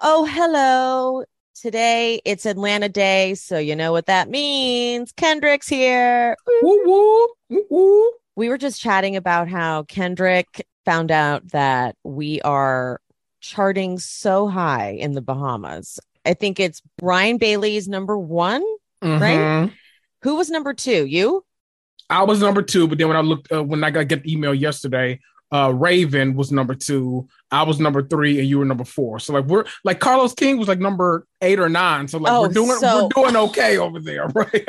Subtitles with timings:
[0.00, 1.24] Oh, hello.
[1.54, 5.12] Today it's Atlanta Day, so you know what that means.
[5.12, 6.36] Kendrick's here.
[6.62, 8.10] Woo, woo, woo, woo.
[8.36, 13.00] We were just chatting about how Kendrick found out that we are
[13.40, 16.00] charting so high in the Bahamas.
[16.26, 18.64] I think it's Ryan Bailey's number one,
[19.00, 19.38] right?
[19.38, 19.72] Mhm.
[20.22, 21.06] Who was number two?
[21.06, 21.44] You?
[22.10, 24.32] I was number two, but then when I looked, uh, when I got get the
[24.32, 25.20] email yesterday,
[25.52, 27.28] uh, Raven was number two.
[27.50, 29.18] I was number three, and you were number four.
[29.20, 32.08] So like we're like Carlos King was like number eight or nine.
[32.08, 34.68] So like Oh, we're doing so- we're doing okay over there, right?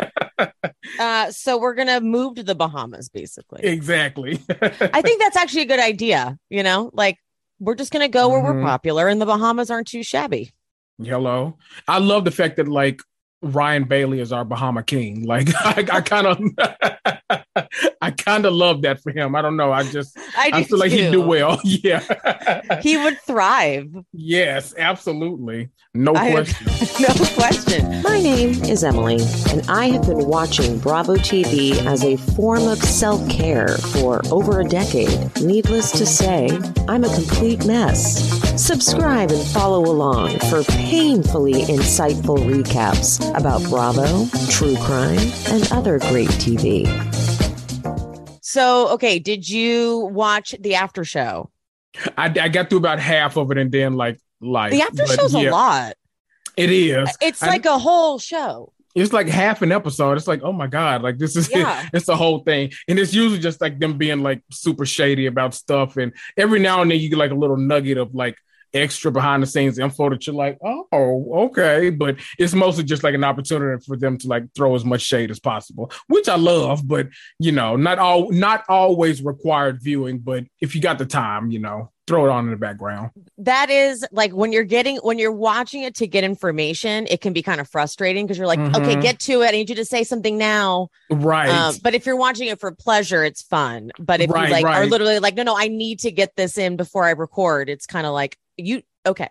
[1.00, 3.64] Uh, so we're gonna move to the Bahamas, basically.
[3.64, 4.40] exactly.
[4.62, 6.38] I think that's actually a good idea.
[6.50, 7.18] You know, like
[7.60, 8.66] we're just gonna go where we're Mhm.
[8.66, 10.52] popular, and the Bahamas aren't too shabby.
[11.02, 11.58] Hello.
[11.88, 13.02] I love the fact that like
[13.42, 15.24] Ryan Bailey is our Bahama King.
[15.26, 17.40] Like I, I kind of,
[18.02, 19.36] I kind of love that for him.
[19.36, 19.72] I don't know.
[19.72, 21.60] I just, I, I do feel like he'd do well.
[21.66, 22.80] Yeah.
[22.82, 23.88] He would thrive.
[24.14, 25.70] yes, absolutely.
[25.94, 26.68] No I- question.
[27.00, 28.02] no question.
[28.02, 29.18] My name is Emily,
[29.52, 34.60] and I have been watching Bravo TV as a form of self care for over
[34.60, 35.42] a decade.
[35.42, 36.50] Needless to say,
[36.88, 38.30] I'm a complete mess.
[38.62, 46.30] Subscribe and follow along for painfully insightful recaps about Bravo, true crime, and other great
[46.30, 46.86] TV.
[48.56, 51.52] So, okay, did you watch the after show?
[52.18, 55.34] I, I got through about half of it and then like like The after show's
[55.34, 55.96] yeah, a lot.
[56.56, 57.10] It is.
[57.22, 58.72] It's I- like a whole show.
[58.96, 60.14] It's like half an episode.
[60.14, 61.86] It's like, oh my God, like this is Yeah.
[61.94, 62.72] it's the whole thing.
[62.88, 65.98] And it's usually just like them being like super shady about stuff.
[65.98, 68.38] And every now and then you get like a little nugget of like
[68.76, 71.90] extra behind the scenes info that you're like, oh, okay.
[71.90, 75.32] But it's mostly just like an opportunity for them to like throw as much shade
[75.32, 77.08] as possible, which I love, but
[77.40, 81.60] you know, not all not always required viewing, but if you got the time, you
[81.60, 83.10] know, throw it on in the background.
[83.40, 87.34] That is like when you're getting when you're watching it to get information, it can
[87.34, 89.02] be kind of frustrating because you're like, okay, Mhm.
[89.02, 89.48] get to it.
[89.48, 90.90] I need you to say something now.
[91.10, 91.50] Right.
[91.50, 93.92] Um, but if you're watching it for pleasure, it's fun.
[93.98, 96.58] But if Right, you like are literally like, no, no, I need to get this
[96.58, 99.30] in before I record, it's kind of like you okay.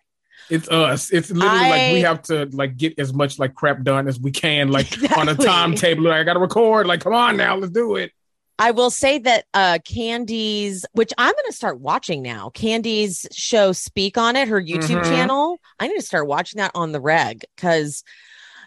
[0.51, 1.11] It's us.
[1.11, 4.31] It's literally like we have to like get as much like crap done as we
[4.31, 6.05] can, like on a timetable.
[6.05, 6.87] Like, I gotta record.
[6.87, 8.12] Like, come on now, let's do it.
[8.59, 13.73] I will say that uh Kandi's, which I'm going to start watching now, Kandi's show
[13.73, 15.09] Speak on it, her YouTube Mhm.
[15.09, 15.61] channel.
[15.81, 18.05] I need to start watching that on the reg because,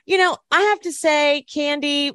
[0.06, 2.12] you know, I have to say, Kandi,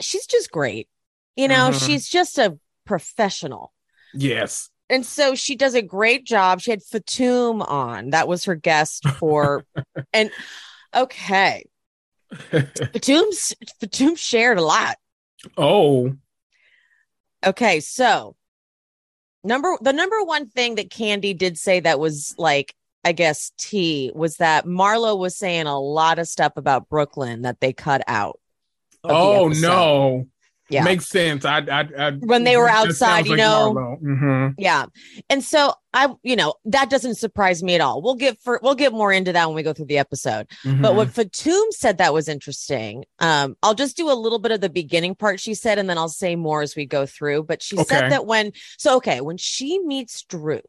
[0.00, 0.88] she's just great.
[1.36, 1.86] You know, Mhm.
[1.86, 3.72] she's just a professional.
[4.12, 4.68] Yes.
[4.92, 6.60] And so she does a great job.
[6.60, 8.10] She had Fatum on.
[8.10, 9.64] That was her guest for,
[10.12, 10.30] and
[10.94, 11.64] okay.
[12.30, 14.96] Fatum's, Fatum shared a lot.
[15.56, 16.14] oh,
[17.44, 18.36] Okay, so
[19.42, 22.74] number the number one thing that Kandi did say that was like
[23.04, 27.60] I guess T was that Marlo was saying a lot of stuff about Brooklyn that
[27.60, 28.38] they cut out.
[29.02, 30.28] oh no.
[30.72, 30.84] Yeah.
[30.84, 31.44] Makes sense.
[31.44, 33.98] I, I, I When they were outside, you know.
[34.02, 34.54] Mhm.
[34.58, 34.86] Yeah.
[35.28, 38.00] And so I, you know, that doesn't surprise me at all.
[38.00, 40.46] We'll get for we'll get more into that when we go through the episode.
[40.64, 40.94] But Mhm.
[40.96, 43.04] what Fatum said that was interesting.
[43.18, 45.98] Um, I'll just do a little bit of the beginning part she said, and then
[45.98, 47.42] I'll say more as we go through.
[47.42, 47.84] But she Okay.
[47.84, 50.60] said that when so okay, when she meets Drew,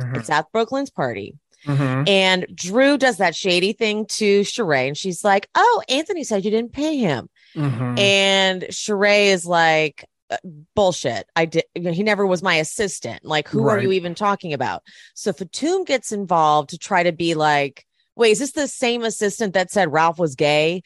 [0.00, 0.16] Mhm.
[0.16, 1.36] it's at Brooklyn's party.
[1.66, 2.06] Mhm.
[2.08, 6.50] And Drew does that shady thing to Sheree, and she's like, "Oh, Anthony said you
[6.50, 7.98] didn't pay him." Mhm.
[7.98, 10.36] And Sheree is like, "Uh,
[10.74, 11.26] "Bullshit!
[11.36, 11.64] I did.
[11.74, 13.24] you know, He never was my assistant.
[13.24, 14.82] Like, who are you even talking about?"
[15.14, 19.54] So Fatum gets involved to try to be like, "Wait, is this the same assistant
[19.54, 20.82] that said Ralph was gay?"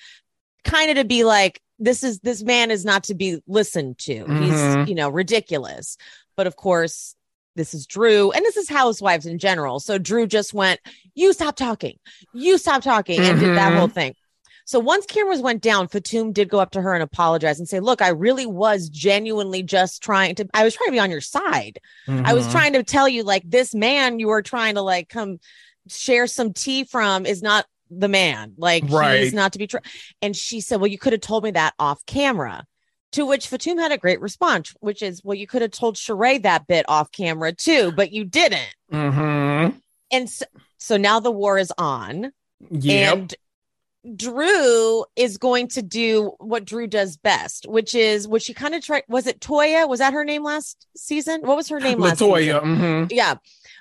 [0.64, 4.24] Kind of to be like, "This is this man is not to be listened to.
[4.24, 4.40] Mhm.
[4.82, 5.96] He's you know ridiculous."
[6.36, 7.14] But of course,
[7.56, 9.80] this is Drew, and this is housewives in general.
[9.80, 10.78] So Drew just went,
[11.14, 11.98] You stop talking,
[12.32, 13.76] you stop talking, and did that Mhm.
[13.78, 14.14] whole thing.
[14.68, 17.80] So once cameras went down, Fatum did go up to her and apologize and say,
[17.80, 21.22] Look, I really was genuinely just trying to, I was trying to be on your
[21.22, 21.78] side.
[22.06, 22.52] I was Mhm.
[22.52, 25.38] trying to tell you, like, this man you were trying to like come
[25.88, 28.52] share some tea from is not the man.
[28.58, 29.32] Like, he's Right.
[29.32, 29.80] not to be true.
[30.20, 32.66] And she said, Well, you could have told me that off camera.
[33.12, 36.42] To which Fatum had a great response, which is, Well, you could have told Sheree
[36.42, 38.68] that bit off camera too, but you didn't.
[38.92, 39.80] Mhm.
[40.10, 40.44] And so,
[40.76, 42.32] so now the war is on.
[42.70, 43.16] Yep.
[43.16, 43.34] And
[44.16, 48.82] Drew is going to do what Drew does best, which is what she kind of
[48.84, 49.02] tried.
[49.08, 49.88] Was it Toya?
[49.88, 51.40] Was that her name last season?
[51.42, 52.30] What was her name last season?
[52.30, 52.60] Latoya.
[52.62, 53.34] hmm Yeah.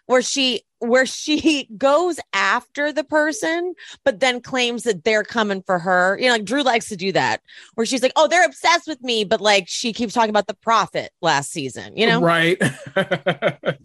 [0.07, 3.73] Where she where she goes after the person,
[4.05, 6.17] but then claims that they're coming for her.
[6.19, 7.41] You know, like Drew likes to do that,
[7.75, 10.53] where she's like, Oh, they're obsessed with me, but like she keeps talking about the
[10.55, 12.21] prophet last season, you know?
[12.21, 12.61] Right.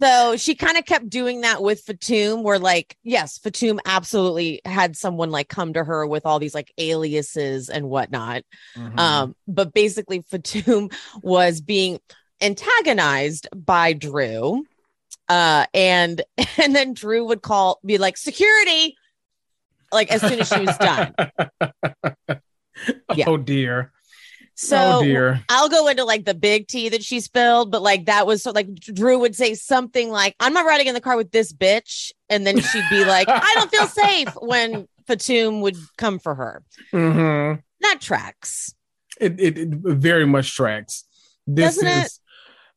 [0.01, 4.97] So she kind of kept doing that with Fatum, where like, yes, Fatum absolutely had
[4.97, 8.43] someone like come to her with all these like aliases and whatnot.
[8.75, 8.99] Mhm.
[8.99, 10.91] Um, but basically Fatum
[11.23, 11.99] was being
[12.41, 14.65] antagonized by Drew.
[15.29, 16.21] Uh, and
[16.61, 18.95] and then Drew would call be like security,
[19.91, 21.13] like as soon as she was done.
[23.15, 23.25] yeah.
[23.27, 23.91] Oh dear.
[24.55, 25.43] So oh dear.
[25.49, 28.51] I'll go into like the big tea that she spilled, but like that was so
[28.51, 32.11] like Drew would say something like, I'm not riding in the car with this bitch.
[32.29, 36.63] And then she'd be like, I don't feel safe when Fatum would come for her.
[36.91, 37.59] Mm-hmm.
[37.81, 38.73] That tracks.
[39.19, 41.03] It, it it very much tracks.
[41.45, 42.05] This Doesn't it?
[42.05, 42.19] is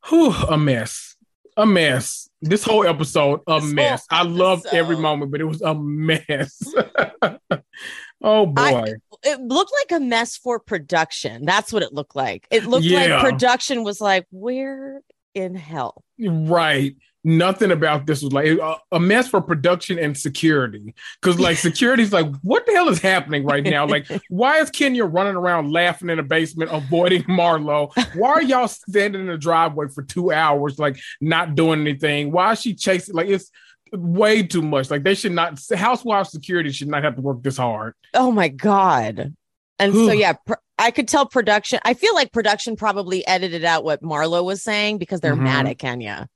[0.09, 1.16] whew, a mess.
[1.57, 2.29] A mess.
[2.43, 4.07] This whole episode, a This mess.
[4.11, 6.63] I loved every moment, but it was a mess.
[8.23, 8.63] oh boy.
[8.63, 11.45] I- It looked like a mess for production.
[11.45, 12.47] That's what it looked like.
[12.51, 13.17] It looked Yeah.
[13.17, 15.01] like production was like, where
[15.35, 16.03] in hell?
[16.19, 16.97] Right.
[17.29, 18.47] Nothing about this was like
[18.93, 20.95] a, mess for production and security.
[21.21, 23.85] Because like security's like, what the hell is happening right now?
[23.85, 27.91] Like, why is Kenya running around laughing in the basement, avoiding Marlo?
[28.15, 32.31] Why are y'all standing in the driveway for two hours, like not doing anything?
[32.31, 33.17] Why is she chasing?
[33.17, 33.51] Like, it's
[33.93, 34.89] way too much.
[34.89, 35.59] Like, they should not.
[35.75, 37.95] Housewife security should not have to work this hard.
[38.15, 39.35] Oh my God.
[39.81, 41.81] And so, yeah, pr- I could tell production.
[41.85, 45.41] I feel like production probably edited out what Marlo was saying because they're Mhm.
[45.43, 46.29] mad at Kenya.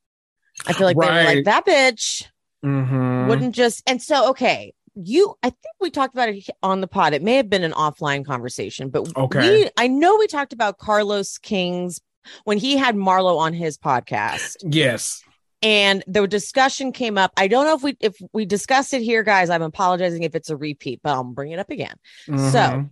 [0.67, 2.25] I feel like they were like, that bitch
[2.65, 3.29] Mhm.
[3.29, 3.83] wouldn't just.
[3.89, 7.15] And so, okay, you, I think we talked about it on the pod.
[7.15, 9.41] It may have been an offline conversation, but Okay.
[9.65, 12.01] we, I know we talked about Carlos King's
[12.45, 15.23] when he had Marlo on his podcast Yes.
[15.63, 17.33] and the discussion came up.
[17.39, 19.49] I don't know if we, if we discussed it here, guys.
[19.49, 21.95] I'm apologizing if it's a repeat, but I'll bring it up again.
[22.27, 22.91] So Mhm.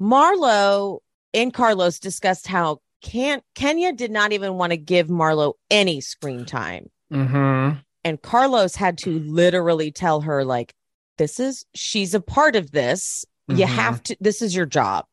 [0.00, 1.00] Marlo
[1.32, 6.44] and Carlos discussed how can Kenya did not even want to give Marlo any screen
[6.44, 6.90] time.
[7.12, 7.84] Mhm.
[8.02, 10.74] And Carlos had to literally tell her, like,
[11.18, 13.24] this is she's a part of this.
[13.46, 13.68] You Mhm.
[13.68, 15.04] have to, this is your job.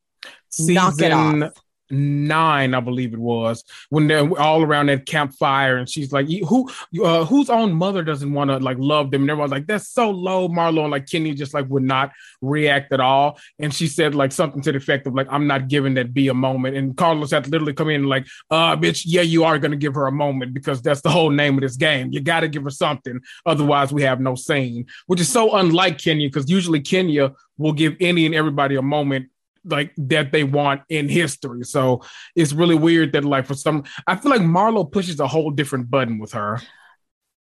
[0.58, 1.54] Knock it off.
[1.92, 6.70] Nine, I believe it was, when they're all around that campfire, and she's like, "Who,
[7.04, 10.10] uh, whose own mother doesn't want to like love them?" And everyone's like, "That's so
[10.10, 12.12] low." Marlo and like Kenny just like would not
[12.42, 15.68] react at all, and she said like something to the effect of like, "I'm not
[15.68, 18.76] giving that B a moment," and Carlos had to literally come in and like, "Uh,
[18.76, 21.62] bitch, yeah, you are gonna give her a moment because that's the whole name of
[21.62, 22.12] this game.
[22.12, 25.98] You got to give her something, otherwise we have no scene." Which is so unlike
[25.98, 29.28] Kenya because usually Kenya will give any and everybody a moment
[29.66, 31.64] like that they want in history.
[31.64, 32.04] So
[32.36, 35.90] it's really weird that like for some I feel like Marlo pushes a whole different
[35.90, 36.60] button with her.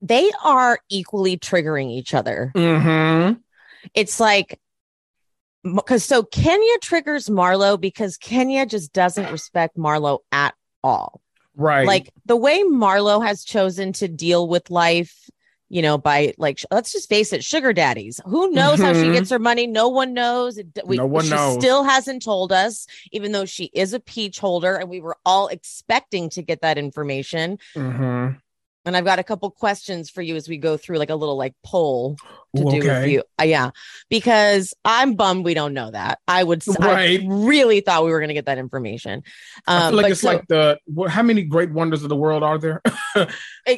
[0.03, 2.53] They are equally triggering each other.
[2.55, 3.41] Mm-hmm.
[3.95, 4.61] It's like,
[5.63, 10.55] because so Kenya triggers Marlo because Kenya just doesn't respect Marlo at
[10.85, 11.21] all.
[11.59, 11.87] Right.
[11.87, 15.31] like the way Marlo has chosen to deal with life,
[15.69, 18.21] you know, by like, let's just face it, sugar daddies.
[18.25, 19.13] Who knows how she Mhm.
[19.15, 19.67] gets her money?
[19.67, 20.61] No one knows.
[20.85, 21.55] We, No one she knows.
[21.59, 25.49] still hasn't told us, even though she is a peach holder, and we were all
[25.49, 27.59] expecting to get that information.
[27.75, 28.35] mm-hmm.
[28.85, 31.37] And I've got a couple questions for you as we go through like a little
[31.37, 32.17] like poll
[32.57, 33.23] to Ooh, do with you.
[33.41, 33.71] Uh, yeah,
[34.11, 36.19] because I'm bummed we don't know that.
[36.27, 37.21] I would, Right.
[37.21, 39.23] I really thought we were going to get that information.
[39.67, 42.17] Um, I feel like it's so- like the what, how many great wonders of the
[42.17, 42.83] world are there?
[43.15, 43.29] and-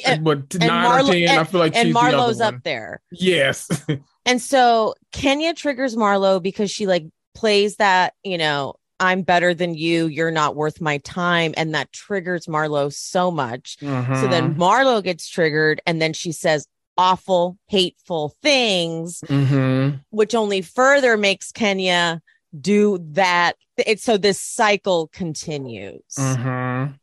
[0.06, 1.38] and- but and nine Marlo- or ten.
[1.38, 3.00] I feel like and she's the Marlo's up there.
[3.12, 3.68] Yes.
[4.26, 9.74] And so Kenya triggers Marlo because she like plays that, you know, I'm better than
[9.74, 11.54] you, you're not worth my time.
[11.56, 13.78] And that triggers Marlo so much.
[13.80, 14.20] Mhm.
[14.20, 16.66] So then Marlo gets triggered and then she says
[16.98, 20.00] awful, hateful things, Mhm.
[20.10, 22.20] which only further makes Kenya
[22.60, 23.56] do that.
[23.78, 26.02] It's so this cycle continues.
[26.18, 26.94] Mhm.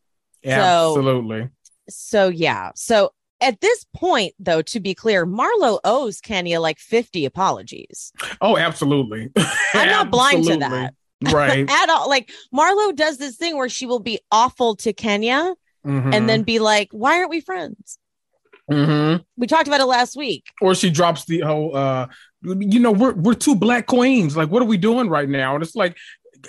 [0.43, 1.49] So- Absolutely.
[1.89, 2.71] So yeah.
[2.75, 3.11] So
[3.41, 8.11] at this point, though, to be clear, Marlo owes Kenya like 50 apologies.
[8.41, 9.29] Oh, absolutely.
[9.73, 10.93] I'm not blind to that.
[11.31, 11.67] Right.
[11.69, 12.09] at all.
[12.09, 15.53] Like Marlo does this thing where she will be awful to Kenya
[15.85, 16.13] Mhm.
[16.13, 17.97] and then be like, "Why aren't we friends?"
[18.72, 19.24] Mhm.
[19.38, 20.45] We talked about it last week.
[20.62, 22.07] or she drops the whole uh
[22.43, 25.63] you know we're we're two black queens like what are we doing right now and
[25.63, 25.98] it's like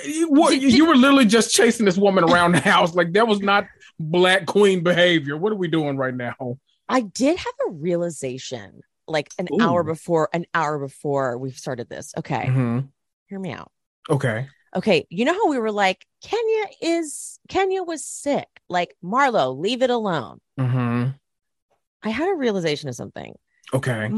[0.04, 3.26] you, what, Did- you were literally just chasing this woman around the house like that
[3.26, 3.66] was not
[3.99, 6.58] black queen behavior what are we doing right now
[6.88, 12.12] I did have a realization like an hour before an hour before we started this.
[12.16, 12.88] Okay, Mhm.
[13.28, 13.70] hear me out.
[14.11, 14.49] Okay.
[14.75, 18.49] Okay, you know how we were like Kenya is Kenya was sick.
[18.68, 20.40] Like Marlo, leave it alone.
[20.58, 21.06] hmm
[22.06, 23.34] I had a realization of something.
[23.75, 24.12] Okay.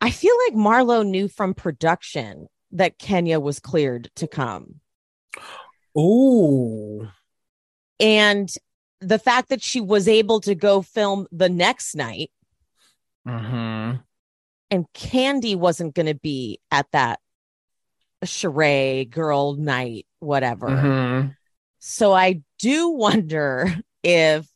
[0.00, 4.76] I feel like Marlo knew from production that Kenya was cleared to come.
[5.98, 7.08] Ooh.
[7.98, 8.48] And
[9.00, 12.30] the fact that she was able to go film the next night
[13.26, 13.94] hmm
[14.70, 17.18] and Kandi wasn't going to be at that
[18.22, 20.70] charade girl night, whatever.
[20.70, 21.26] hmm
[21.80, 23.74] So I do wonder
[24.04, 24.46] if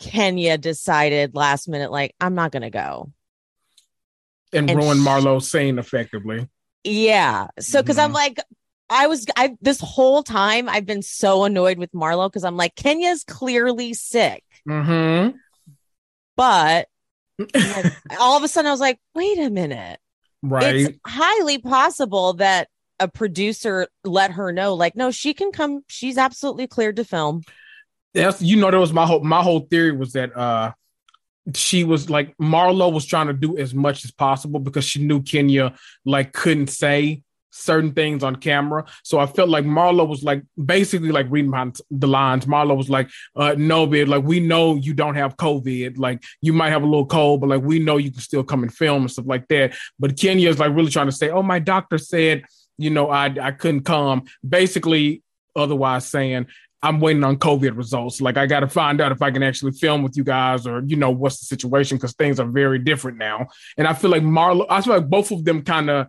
[0.00, 3.12] Kenya decided last minute, like, I'm not going to go.
[4.52, 6.48] And, And ruin sh- Marlo's scene effectively.
[6.82, 7.48] Yeah.
[7.60, 8.14] So, because I'm Mhm.
[8.14, 8.38] like,
[8.88, 12.74] I was, I, this whole time I've been so annoyed with Marlo because I'm like,
[12.74, 14.42] Kenya's clearly sick.
[14.66, 15.28] hmm
[16.36, 16.88] But
[17.54, 17.86] like,
[18.20, 20.00] all of a sudden I was like, wait a minute.
[20.42, 20.74] right.
[20.76, 25.82] It's highly possible that a producer let her know, like, no, she can come.
[25.88, 27.42] She's absolutely cleared to film.
[28.14, 30.72] That's you know that was my whole my whole theory was that uh
[31.54, 35.22] she was like Marlo was trying to do as much as possible because she knew
[35.22, 35.74] Kenya
[36.04, 38.84] like couldn't say certain things on camera.
[39.02, 42.46] So I felt like Marlo was like basically like reading behind the lines.
[42.46, 45.98] Marlo was like, uh no, babe, like we know you don't have COVID.
[45.98, 48.62] Like you might have a little cold, but like we know you can still come
[48.62, 49.74] and film and stuff like that.
[49.98, 52.44] But Kenya is like really trying to say, Oh, my doctor said,
[52.78, 54.24] you know, I I couldn't come.
[54.48, 55.22] Basically,
[55.56, 56.46] otherwise saying
[56.82, 58.20] I'm waiting on COVID results.
[58.20, 60.82] Like I got to find out if I can actually film with you guys, or
[60.86, 63.48] you know what's the situation because things are very different now.
[63.76, 66.06] And I feel like Marlo, I feel like both of them kind of,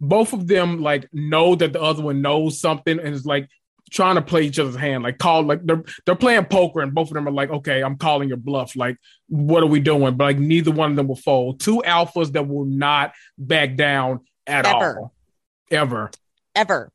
[0.00, 3.48] both of them like know that the other one knows something and is like
[3.90, 5.04] trying to play each other's hand.
[5.04, 7.96] Like call, like they're they're playing poker, and both of them are like, okay, I'm
[7.96, 8.74] calling your bluff.
[8.74, 8.96] Like
[9.28, 10.16] what are we doing?
[10.16, 11.60] But like neither one of them will fold.
[11.60, 15.00] Two alphas that will not back down at Ever.
[15.00, 15.14] all,
[15.70, 16.10] ever.
[16.54, 16.92] ever.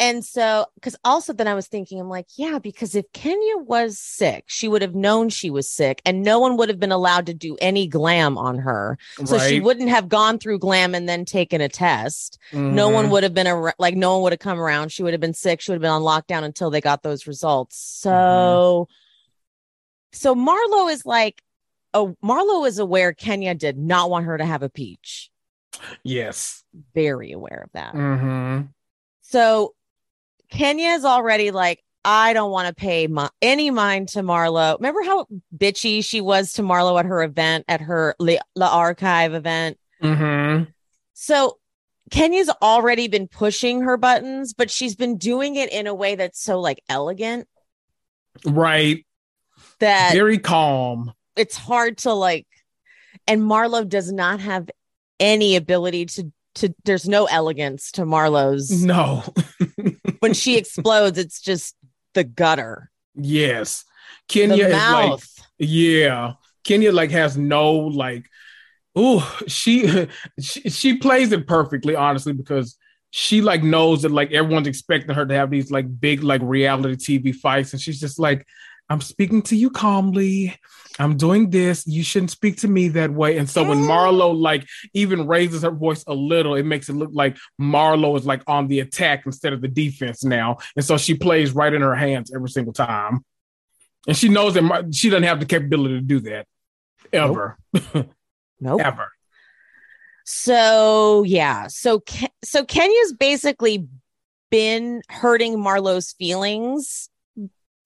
[0.00, 3.96] And so, because also then I was thinking, I'm like, yeah, because if Kenya was
[3.98, 7.26] sick, she would have known she was sick and no one would have been allowed
[7.26, 8.98] to do any glam on her.
[9.24, 12.38] So she wouldn't have gone through glam and then taken a test.
[12.52, 13.10] No one Mhm.
[13.10, 14.90] would have been ar- like, no one would have come around.
[14.90, 15.60] She would have been sick.
[15.60, 17.76] She would have been on lockdown until they got those results.
[17.78, 18.88] So,
[20.12, 21.40] so Marlo is like,
[21.94, 25.30] oh, Marlo is aware Kenya did not want her to have a peach.
[26.02, 26.64] Yes.
[26.94, 27.92] Very aware of that.
[27.92, 28.60] hmm
[29.22, 29.74] So
[30.54, 34.76] Kenya is already like, I don't want to pay my, any mind to Marlo.
[34.78, 39.34] Remember how bitchy she was to Marlo at her event, at her La, La Archive
[39.34, 39.78] event?
[40.00, 40.64] hmm
[41.14, 41.58] So
[42.10, 46.40] Kenya's already been pushing her buttons, but she's been doing it in a way that's
[46.40, 47.48] so like elegant
[48.44, 49.06] Right.
[49.78, 51.12] that Very calm.
[51.36, 52.46] it's hard to like.
[53.26, 54.68] And Marlo does not have
[55.18, 56.74] any ability to to.
[56.84, 58.70] There's no elegance to Marlo's.
[58.70, 59.22] No.
[60.20, 61.76] When she explodes, it's just
[62.14, 63.84] the gutter, yes.
[64.28, 65.20] Kenya is like,
[65.58, 66.32] yeah.
[66.64, 68.24] Kenya like has no like,
[68.98, 70.08] ooh, she,
[70.40, 72.78] she she plays it perfectly, honestly, because
[73.10, 76.96] she like knows that like everyone's expecting her to have these like big like reality
[76.96, 78.46] TV fights, and she's just like,
[78.94, 80.56] I'm speaking to you calmly.
[81.00, 81.84] I'm doing this.
[81.84, 83.38] You shouldn't speak to me that way.
[83.38, 84.40] And so when Marlo mm.
[84.40, 88.44] like even raises her voice a little, it makes it look like Marlo is like
[88.46, 90.58] on the attack instead of the defense now.
[90.76, 93.24] And so she plays right in her hands every single time.
[94.06, 96.46] And she knows that Mar- she doesn't have the capability to do that
[97.12, 97.58] ever,
[98.60, 98.80] nope.
[98.80, 99.10] ever.
[100.24, 102.00] So yeah, so
[102.44, 103.88] so Kenya's basically
[104.52, 107.10] been hurting Marlo's feelings,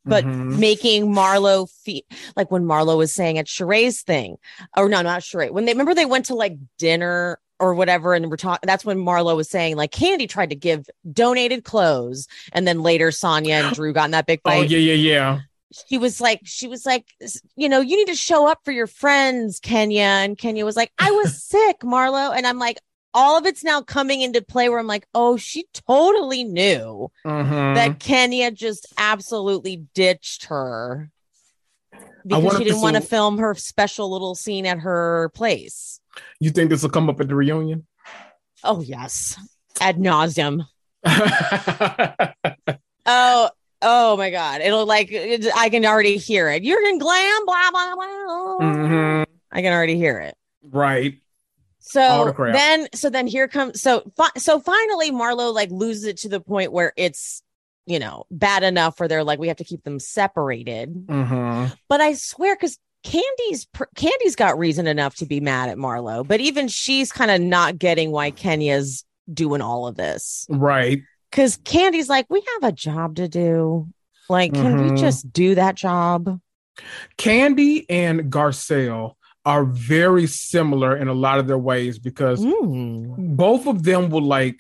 [0.09, 0.59] but Mhm.
[0.59, 2.03] making Marlo feel
[2.37, 4.37] like when Marlo was saying at Sheree's thing,
[4.77, 5.51] or no, not Sheree.
[5.51, 8.67] When they remember they went to like dinner or whatever, and we're talking.
[8.67, 13.09] That's when Marlo was saying like Kandi tried to give donated clothes, and then later
[13.09, 14.59] Sanya and Drew got in that big fight.
[14.59, 15.39] oh yeah, yeah, yeah.
[15.87, 17.05] She was like, she was like,
[17.55, 20.01] you know, you need to show up for your friends, Kenya.
[20.03, 22.35] And Kenya was like, I was sick, Marlo.
[22.35, 22.79] And I'm like,
[23.15, 27.75] all of it's now coming into play where I'm like, oh, she totally knew Mhm.
[27.75, 31.11] that Kenya just absolutely ditched her
[32.27, 36.01] because she didn't want to film her special little scene at her place.
[36.41, 37.87] you think this will come up at the reunion?
[38.65, 39.37] Oh, yes.
[39.81, 40.67] Ad nauseum.
[43.11, 43.49] Oh,
[43.81, 44.61] oh my God.
[44.61, 46.63] It'll like, it, I can already hear it.
[46.63, 48.57] You're in glam, blah, blah, blah.
[48.61, 49.27] Mhm.
[49.51, 50.35] I can already hear it.
[50.63, 51.15] Right.
[51.91, 56.17] So the then, so then here comes, so, fi- so finally Marlo like loses it
[56.19, 57.43] to the point where it's,
[57.87, 60.93] you know, bad enough where they're like, we have to keep them separated.
[61.07, 61.75] Mhm.
[61.89, 66.27] But I swear, because Kandi's pr- Kandi's got reason enough to be mad at Marlo,
[66.27, 70.47] but even she's kind of not getting why Kenya's doing all of this.
[70.51, 71.03] Right.
[71.31, 73.89] Because Kandi's like, we have a job to do.
[74.29, 74.99] Like, can we Mhm.
[74.99, 76.39] just do that job?
[77.17, 79.15] Kandi and Garcelle
[79.53, 83.37] are very similar in a lot of their ways because Mm.
[83.45, 84.59] both of them will like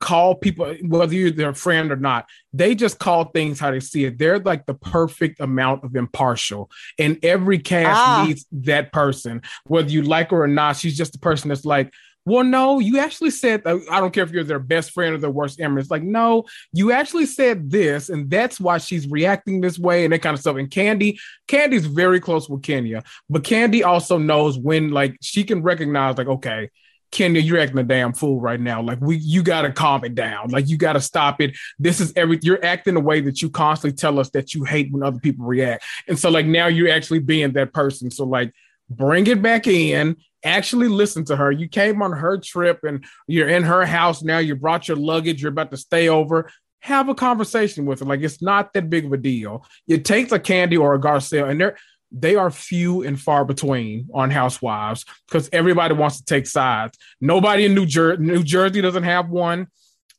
[0.00, 4.04] call people whether you're their friend or not they just call things how they see
[4.04, 6.68] it they're like the perfect amount of impartial
[6.98, 8.24] and every cast Ah.
[8.24, 9.34] needs that person
[9.72, 11.88] whether you like her or not she's just the person that's like
[12.26, 15.30] well no you actually said i don't care if you're their best friend or their
[15.30, 19.78] worst enemy it's like no you actually said this and that's why she's reacting this
[19.78, 21.18] way and that kind of stuff and kandi
[21.48, 26.28] kandi's very close with kenya but kandi also knows when like she can recognize like
[26.28, 26.68] okay
[27.12, 28.82] Kenya, you're acting a damn fool right now.
[28.82, 30.50] Like we, you gotta calm it down.
[30.50, 31.56] Like you gotta stop it.
[31.78, 32.38] This is every.
[32.42, 35.46] You're acting the way that you constantly tell us that you hate when other people
[35.46, 35.84] react.
[36.08, 38.10] And so, like now, you're actually being that person.
[38.10, 38.52] So, like,
[38.90, 40.16] bring it back in.
[40.46, 41.50] Actually, listen to her.
[41.50, 44.38] You came on her trip, and you're in her house now.
[44.38, 45.42] You brought your luggage.
[45.42, 46.50] You're about to stay over.
[46.80, 48.06] Have a conversation with her.
[48.06, 49.64] Like it's not that big of a deal.
[49.86, 51.76] You take a Kandi or a Garcelle, and they're
[52.12, 56.96] they are few and far between on Housewives because everybody wants to take sides.
[57.20, 59.66] Nobody in New Jersey, New Jersey doesn't have one.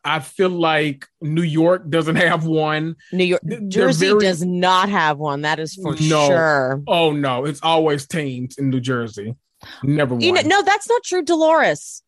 [0.04, 2.96] I feel like New York doesn't have one.
[3.14, 5.42] New York, Jersey very- does not have one.
[5.42, 6.28] That is for No.
[6.28, 6.84] sure.
[6.88, 9.36] Oh no, it's always teams in New Jersey.
[9.84, 10.22] Never one.
[10.22, 11.24] You know, no, that's not true.
[11.24, 12.04] Dolores,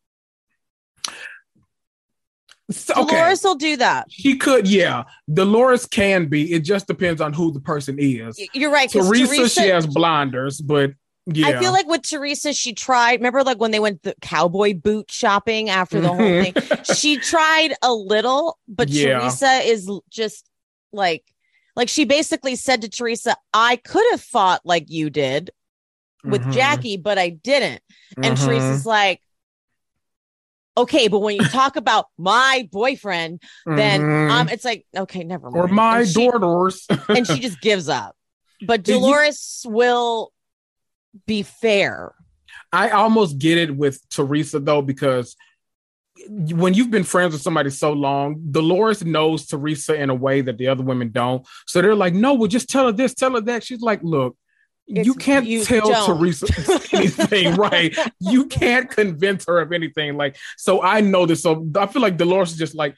[2.70, 3.16] So- okay.
[3.16, 4.06] Dolores will do that.
[4.10, 5.04] She could, yeah.
[5.32, 6.52] Dolores can be.
[6.52, 8.40] It just depends on who the person is.
[8.54, 8.88] You're right.
[8.88, 10.92] Teresa, she has blinders, but
[11.26, 11.48] yeah.
[11.48, 13.14] I feel like with Teresa, she tried.
[13.14, 16.92] Remember, like when they went the cowboy boot shopping after the whole thing, mm-hmm.
[16.94, 19.18] she tried a little, but Yeah.
[19.18, 20.48] Teresa is just
[20.92, 21.24] like,
[21.76, 25.50] like she basically said to Teresa, "I could have fought like you did
[26.24, 26.52] with Mhm.
[26.52, 27.82] Jackie, but I didn't."
[28.16, 28.44] And Mhm.
[28.46, 29.20] Teresa's like,
[30.76, 34.30] "Okay, but when you talk about my boyfriend, then Mhm.
[34.30, 36.86] um, it's like, okay, never mind." or my and she, daughters.
[37.08, 38.16] and she just gives up.
[38.66, 40.32] But You- Dolores will
[41.26, 42.14] be fair.
[42.72, 45.34] I almost get it with Teresa though, because
[46.28, 50.58] when you've been friends with somebody so long, Dolores knows Teresa in a way that
[50.58, 51.46] the other women don't.
[51.66, 53.64] So they're like, no, well, just tell her this, tell her that.
[53.64, 54.36] She's like, look,
[54.90, 56.18] you can't you tell don't.
[56.18, 56.46] Teresa
[56.92, 57.96] anything, right?
[58.18, 60.16] You can't convince her of anything.
[60.16, 61.42] Like, so I know this.
[61.42, 62.96] So I feel like Dolores is just like,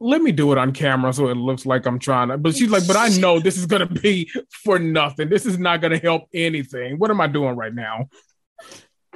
[0.00, 2.38] let me do it on camera so it looks like I'm trying to.
[2.38, 4.30] But she's like, but I know this is gonna be
[4.64, 5.28] for nothing.
[5.28, 6.98] This is not gonna help anything.
[6.98, 8.06] What am I doing right now?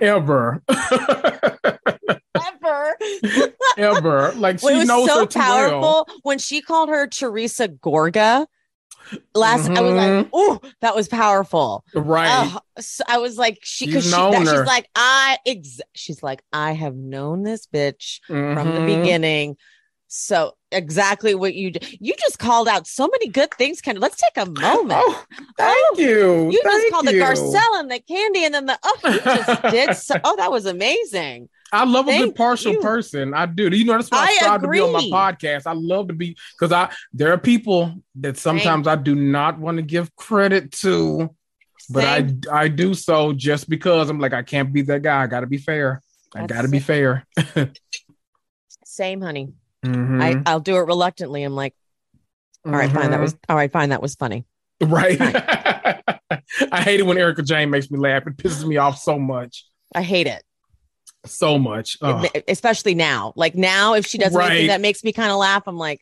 [0.01, 0.63] Ever.
[2.63, 2.97] Ever.
[3.77, 4.33] Ever.
[4.37, 6.07] Like she Well, it was knows so her too powerful well.
[6.23, 8.47] when she called her Teresa Gorga.
[9.35, 12.09] Last, I was like, "Oh, that was powerful." Mm-hmm.
[12.09, 12.29] Right.
[12.33, 16.43] Oh, so I was like, "She," because she, that, she's like, "I," ex- she's like,
[16.53, 18.87] "I have known this bitch from the Mhm.
[18.87, 19.57] beginning."
[20.13, 21.71] So exactly what you
[22.01, 23.81] you just called out so many good things.
[23.81, 24.03] Kind of.
[24.03, 25.01] Let's take a moment.
[25.05, 25.25] Oh,
[25.57, 26.51] thank you.
[26.51, 27.23] you just Thank called the you.
[27.23, 29.97] Garcelle and the kandi, and then the oh, you just did.
[29.97, 31.49] So, oh, that was amazing.
[31.73, 32.81] I love a good partial you.
[32.81, 33.35] person.
[33.35, 33.69] I do.
[33.69, 35.67] You know, that's why I, I strive to be on my podcast.
[35.67, 39.77] I love to be because I there are people that sometimes I do not want
[39.77, 41.35] to give credit to,
[41.89, 42.05] but.
[42.05, 45.23] I I do so just because I'm like I can't be that guy.
[45.23, 46.03] I got to be fair.
[46.35, 47.27] I got to be fair.
[48.85, 49.53] Same, honey.
[49.85, 50.23] Mhm.
[50.47, 51.43] I, I'll do it reluctantly.
[51.43, 51.75] I'm like,
[52.67, 53.11] all right, fine.
[53.11, 53.89] That was all right, fine.
[53.91, 54.45] That was funny.
[54.81, 55.19] right.
[56.73, 58.27] I hate it when Erika Jayne makes me laugh.
[58.27, 60.43] It pisses me off so much, I hate it.
[61.27, 61.97] So much.
[62.03, 62.27] Ugh.
[62.49, 63.33] Especially now.
[63.37, 64.51] Like now, if she does Right.
[64.51, 66.01] anything that makes me kind of laugh, I'm like,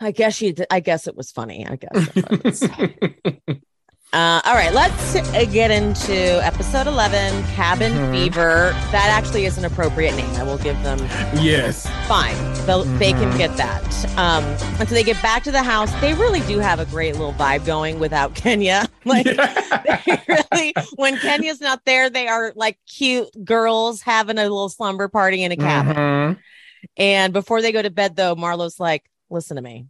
[0.00, 0.54] I guess she.
[0.70, 1.66] I guess it was funny.
[1.66, 2.62] I guess.
[4.10, 5.12] Uh, all right, let's
[5.52, 8.10] get into episode 11, Cabin Mhm.
[8.12, 8.70] Fever.
[8.90, 10.34] That actually is an appropriate name.
[10.36, 10.98] I will give them
[11.34, 11.86] yes.
[12.08, 12.34] fine.
[12.64, 13.36] They'll, They can Mhm.
[13.36, 13.84] get that.
[14.16, 14.44] Um,
[14.80, 15.92] and so they get back to the house.
[16.00, 18.88] They really do have a great little vibe going without Kenya.
[19.04, 24.70] Like they really, when Kenya's not there, they are like cute girls having a little
[24.70, 25.94] slumber party in a cabin.
[25.96, 26.38] Mhm.
[26.96, 29.86] And before they go to bed, though, Marlo's like, listen to me.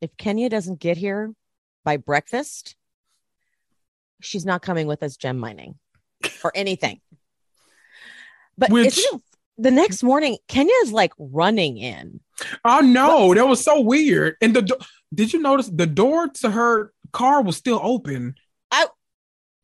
[0.00, 1.32] If Kenya doesn't get here
[1.84, 2.76] by breakfast,
[4.20, 5.76] she's not coming with us gem mining
[6.44, 7.00] or anything.
[8.56, 9.00] But Which-
[9.56, 12.20] the next morning, Kenya is like running in.
[12.64, 14.36] Oh no, that was so weird.
[14.40, 14.76] And the do-
[15.12, 18.36] did you notice the door to her car was still open?
[18.70, 18.86] I-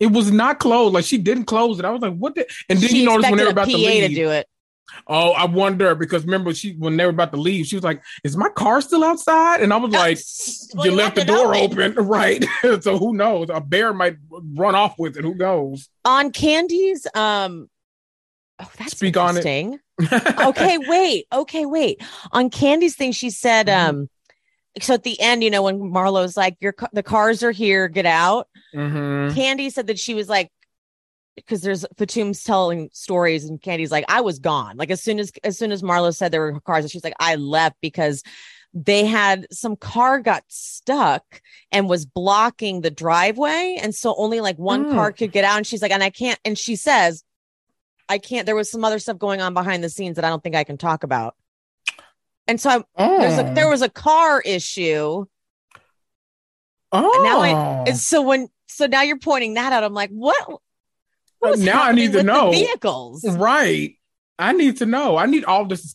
[0.01, 0.95] it was not closed.
[0.95, 1.85] Like she didn't close it.
[1.85, 2.35] I was like, what?
[2.35, 2.47] The?
[2.69, 4.09] And then she you notice when they were a about PA to leave.
[4.11, 4.49] to do it.
[5.07, 8.03] Oh, I wonder because remember she when they were about to leave, she was like,
[8.23, 10.19] "Is my car still outside?" And I was like,
[10.75, 12.45] Well, "You you left the left it door open." open, right?"
[12.83, 13.49] so who knows?
[13.51, 15.23] A bear might run off with it.
[15.25, 15.89] Who knows?
[16.05, 17.69] On Kandi's um
[18.61, 19.81] Oh, that's Speak on it.
[20.41, 21.27] okay, wait.
[21.33, 22.01] Okay, wait.
[22.31, 23.89] On Kandi's thing, she said, Mhm.
[23.89, 24.09] um,
[24.81, 28.07] so at the end, you know, when Marlo's like, Your the cars are here, get
[28.07, 28.47] out.
[28.75, 29.33] Mhm.
[29.35, 30.51] Kandi said that she was like,
[31.37, 34.77] because there's Fatum's telling stories, and Kandi's like, I was gone.
[34.77, 37.35] Like as soon as as soon as Marlo said there were cars, she's like, I
[37.37, 38.23] left because
[38.77, 44.57] they had some car got stuck and was blocking the driveway, and so only like
[44.59, 44.93] one Mm.
[44.93, 45.57] car could get out.
[45.57, 46.39] And she's like, and I can't.
[46.45, 47.23] And she says,
[48.09, 48.47] I can't.
[48.47, 50.65] There was some other stuff going on behind the scenes that I don't think I
[50.65, 51.35] can talk about.
[52.47, 55.25] And so I, Oh, there's a there was a car issue.
[56.93, 57.21] oh.
[57.25, 60.61] now I- And so when so now you're pointing that out, I'm like, what?
[61.59, 62.51] Now I need to know.
[62.51, 63.25] vehicles.
[63.37, 63.95] right.
[64.39, 65.17] I need to know.
[65.17, 65.95] I need all this.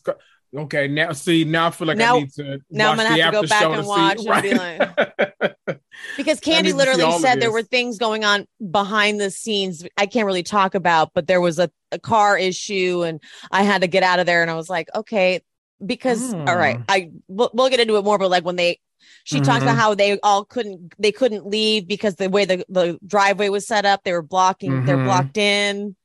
[0.56, 1.44] Okay, now see.
[1.44, 2.58] Now I feel like Now- I need to.
[2.70, 5.80] now I'm watch gonna the have to go back and see- watch and be right.
[6.16, 9.30] Because Kandi need to see all literally said there were things going on behind the
[9.30, 13.62] scenes I can't really talk about, but there was a, a car issue and I
[13.64, 14.40] had to get out of there.
[14.40, 15.42] And I was like, okay,
[15.84, 16.82] because all right, Hmm.
[16.88, 18.78] I we'll, we'll get into it more, but like when they
[19.24, 19.80] she talks about Mhm.
[19.80, 23.84] how they all couldn't they couldn't leave because the way the, the driveway was set
[23.84, 25.04] up, they were blocking, they're Mhm.
[25.04, 25.96] blocked in.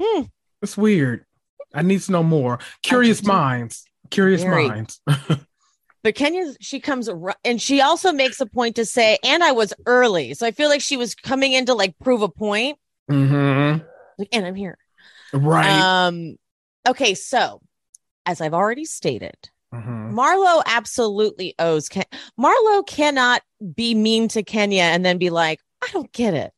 [0.00, 0.22] Hmm.
[0.62, 1.24] It's weird.
[1.74, 2.58] I need to know more.
[2.82, 3.84] Curious minds.
[4.10, 4.68] Curious Very.
[4.68, 5.00] minds.
[6.04, 7.08] But Kenya, she comes
[7.44, 10.34] and she also makes a point to say, and I was early.
[10.34, 12.76] So I feel like she was coming in to like prove a point.
[13.08, 13.76] hmm
[14.18, 14.76] Like, and I'm here.
[15.32, 15.70] Right.
[15.70, 16.34] Um,
[16.88, 17.60] okay, so
[18.26, 19.36] as I've already stated,
[19.74, 20.12] Mhm.
[20.12, 22.04] Marlo absolutely owes Ken.
[22.38, 23.42] Marlo cannot
[23.74, 26.52] be mean to Kenya and then be like, I don't get it.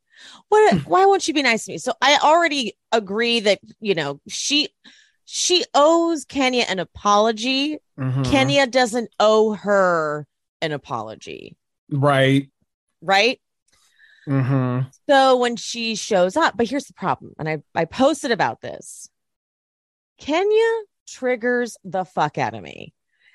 [0.48, 0.74] What?
[0.88, 1.78] Why won't you be nice to me?
[1.78, 4.68] So I already agree that you know she
[5.26, 7.78] she owes Kenya an apology.
[7.98, 8.24] Mhm.
[8.30, 10.26] Kenya doesn't owe her
[10.60, 11.56] an apology,
[11.90, 12.50] Right.
[13.00, 13.40] right?
[14.26, 18.60] hmm So when she shows up, but here's the problem, and I I posted about
[18.60, 19.08] this.
[20.18, 20.72] Kenya
[21.06, 22.92] triggers the fuck out of me.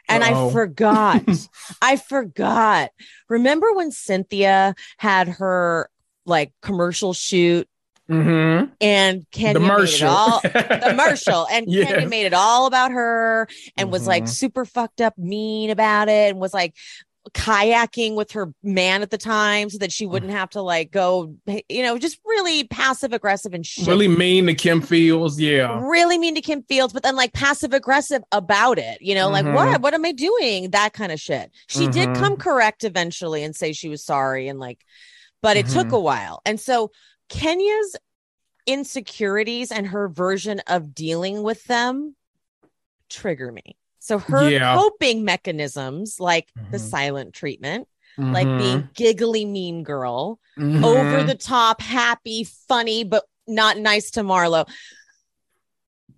[0.08, 0.50] And Uh-oh.
[0.50, 1.24] I forgot.
[1.82, 2.92] I forgot.
[3.30, 5.90] Remember when Cynthia had her
[6.26, 7.68] like commercial shoot
[8.08, 11.68] hmm and Kenya the made it all the commercial and.
[11.68, 14.30] Kenya made it all about her and was like Mhm.
[14.30, 16.74] super fucked up mean about it and was like
[17.34, 21.36] kayaking with her man at the time so that she wouldn't have to like go
[21.68, 25.40] you know just really passive aggressive and shit really mean to Kim Fields.
[25.40, 25.80] Yeah.
[25.84, 29.46] really mean to Kim Fields, but then like passive aggressive about it, you know, like
[29.46, 29.54] Mhm.
[29.54, 30.72] what what am I doing?
[30.72, 31.52] That kind of shit.
[31.68, 32.16] She did Mhm.
[32.16, 34.80] come correct eventually and say she was sorry and like,
[35.42, 35.94] but it took Mhm.
[35.94, 36.42] a while.
[36.46, 36.92] And so
[37.28, 37.96] Kenya's
[38.66, 42.16] insecurities and her version of dealing with them
[43.10, 43.76] trigger me.
[44.10, 44.74] So her Yeah.
[44.74, 46.90] coping mechanisms, like the Mhm.
[46.90, 48.58] silent treatment, like Mhm.
[48.58, 50.84] being giggly mean girl, Mhm.
[50.84, 54.68] over the top, happy, funny, but not nice to Marlo.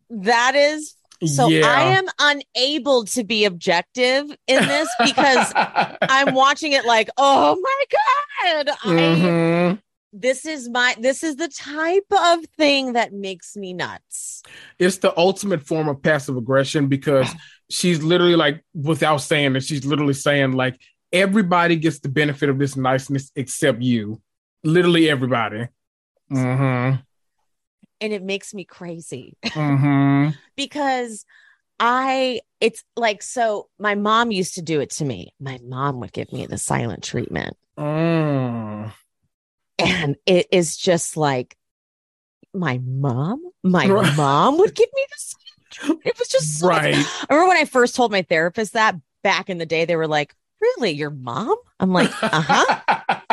[0.10, 1.68] That is so yeah.
[1.68, 5.54] I am unable to be objective in this because
[6.02, 8.70] I'm watching it like, oh my God.
[8.84, 9.82] I Mhm.
[10.14, 14.44] this is my this is the type of thing that makes me nuts.
[14.80, 17.34] it's the ultimate form of passive aggression because
[17.72, 20.80] she's literally like without saying it she's literally saying like
[21.12, 24.22] everybody gets the benefit of this niceness except you
[24.64, 25.68] literally everybody
[26.32, 26.98] mm-hmm.
[28.04, 30.32] And it makes me crazy Mm-hmm.
[30.56, 31.24] because
[31.80, 35.34] I it's like so my mom used to do it to me.
[35.40, 37.58] My mom would give me the silent treatment.
[37.78, 38.92] Mm.
[39.80, 41.58] and it is just like
[42.54, 45.34] my mom my mom would give me this
[46.06, 46.96] it was just so right.
[46.96, 50.08] I remember when i first told my therapist that back in the day they were
[50.08, 50.92] like really?
[50.92, 51.56] Your mom?
[51.80, 53.26] I'm like uh-huh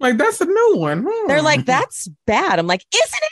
[0.00, 1.28] like that's a new one Hmm.
[1.28, 3.22] they're like that's bad i'm like isn't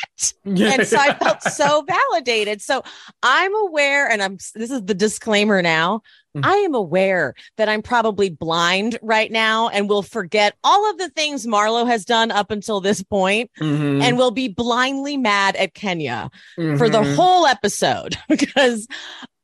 [0.53, 0.73] it yeah.
[0.75, 2.83] and so i felt so validated so
[3.23, 6.03] i'm aware and i'm this is the disclaimer now
[6.37, 6.45] Mhm.
[6.45, 11.09] i am aware that i'm probably blind right now and will forget all of the
[11.11, 14.03] things marlo has done up until this point Mhm.
[14.03, 17.15] and will be blindly mad at Kenya for the Mhm.
[17.17, 18.87] whole episode because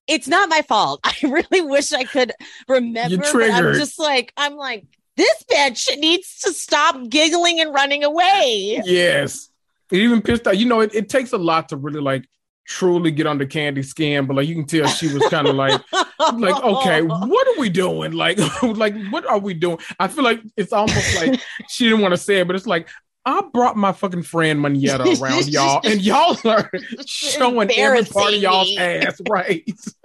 [0.09, 1.01] it's not my fault.
[1.05, 2.33] I really wish I could
[2.69, 4.85] remember, but I'm just like, I'm like,
[5.17, 8.81] this bitch needs to stop giggling and running away.
[8.85, 9.51] Yes.
[9.91, 10.57] It even pissed out.
[10.57, 12.27] You know, it, it takes a lot to really like
[12.67, 15.81] truly get under Kandi's skin, but like you can tell she was kind of like,
[15.93, 18.13] like, okay, what are we doing?
[18.13, 19.79] Like, like, what are we doing?
[19.99, 22.89] I feel like it's almost like she didn't want to say it, but it's like
[23.25, 26.71] I brought my fucking friend Monyetta around y'all, and y'all are
[27.07, 29.65] showing every part of y'all's ass, right?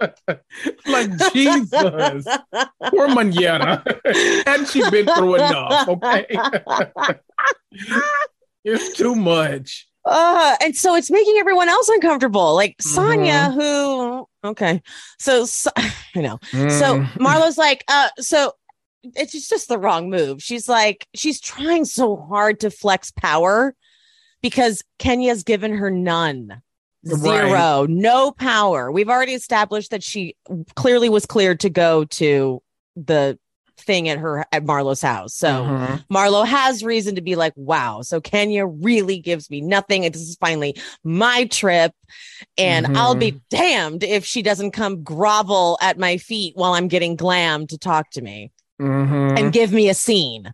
[0.86, 3.82] like Jesus, poor Monyetta,
[4.46, 5.88] hadn't she been through enough?
[5.88, 6.26] Okay,
[8.64, 9.88] it's too much.
[10.04, 12.54] Uh, and so it's making everyone else uncomfortable.
[12.54, 13.60] Like Sanya, mm-hmm.
[13.60, 14.80] who okay,
[15.18, 15.70] so, so
[16.14, 16.70] you know, mm.
[16.70, 18.52] so Marlo's like, uh, so
[19.02, 20.42] it's just the wrong move.
[20.42, 23.74] She's like, she's trying so hard to flex power
[24.42, 26.62] because Kenya's given her none.
[27.06, 27.88] Zero, right.
[27.88, 28.90] no power.
[28.90, 30.36] We've already established that she
[30.74, 32.60] clearly was cleared to go to
[32.96, 33.38] the
[33.78, 35.34] thing at her at Marlo's house.
[35.34, 36.14] So mm-hmm.
[36.14, 40.04] Marlo has reason to be like, wow, so Kenya really gives me nothing.
[40.04, 41.92] And this is finally my trip.
[42.58, 42.96] And mm-hmm.
[42.96, 47.68] I'll be damned if she doesn't come grovel at my feet while I'm getting glam
[47.68, 49.36] to talk to me mm-hmm.
[49.36, 50.52] and give me a scene.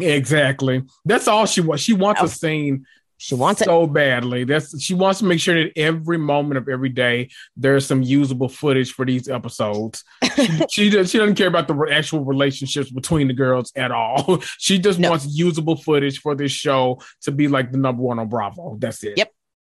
[0.00, 0.82] Exactly.
[1.04, 1.82] That's all she wants.
[1.82, 2.26] She wants oh.
[2.26, 2.86] a scene.
[3.20, 3.92] She wants so it.
[3.92, 4.44] badly.
[4.44, 8.48] That's she wants to make sure that every moment of every day there's some usable
[8.48, 10.04] footage for these episodes.
[10.36, 14.40] she, she, does, she doesn't care about the actual relationships between the girls at all.
[14.58, 15.10] she just no.
[15.10, 18.76] wants usable footage for this show to be like the number one on Bravo.
[18.78, 19.18] That's it.
[19.18, 19.32] Yep.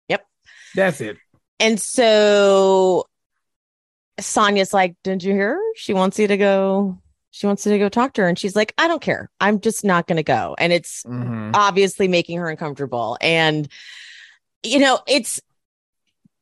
[0.08, 0.26] Yep.
[0.74, 1.18] That's it.
[1.60, 3.04] And so
[4.18, 5.60] Sanya's like, Didn't you hear?
[5.76, 6.98] She wants you to go
[7.34, 9.84] she wants to go talk to her and she's like i don't care i'm just
[9.84, 11.50] not going to go and it's mm-hmm.
[11.52, 13.68] obviously making her uncomfortable and
[14.62, 15.40] you know it's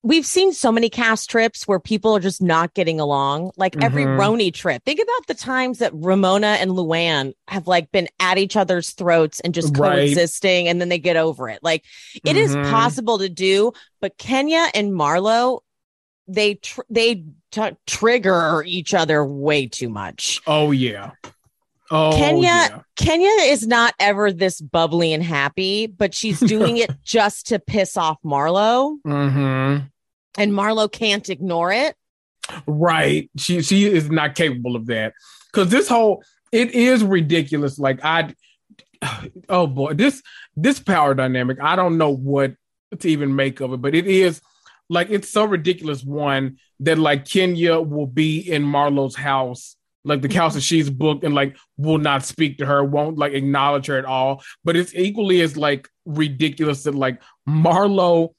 [0.02, 3.84] we've seen so many cast trips where people are just not getting along like mm-hmm.
[3.84, 8.36] every RHONY trip think about the times that ramona and luann have like been at
[8.36, 9.94] each other's throats and just right.
[9.94, 11.84] coexisting and then they get over it like
[12.16, 12.36] it mm-hmm.
[12.36, 15.60] is possible to do but kenya and marlo
[16.28, 20.40] they tr- they t- trigger each other way too much.
[20.46, 21.12] Oh yeah.
[21.90, 22.80] Oh, Kenya yeah.
[22.96, 27.96] Kenya is not ever this bubbly and happy, but she's doing it just to piss
[27.96, 28.96] off Marlo.
[29.06, 29.86] Mm-hmm.
[30.38, 31.94] And Marlo can't ignore it.
[32.66, 33.30] Right.
[33.36, 35.12] She she is not capable of that.
[35.52, 37.78] Cause this whole it is ridiculous.
[37.78, 38.34] Like I
[39.48, 40.22] oh boy, this
[40.56, 42.54] this power dynamic, I don't know what
[42.98, 44.40] to even make of it, but it is
[44.88, 46.02] like it's so ridiculous.
[46.02, 50.64] One that like Kenya will be in Marlo's house, like the house that mm-hmm.
[50.64, 54.42] she's booked, and like will not speak to her, won't like acknowledge her at all.
[54.64, 58.34] But it's equally as like ridiculous that like Marlo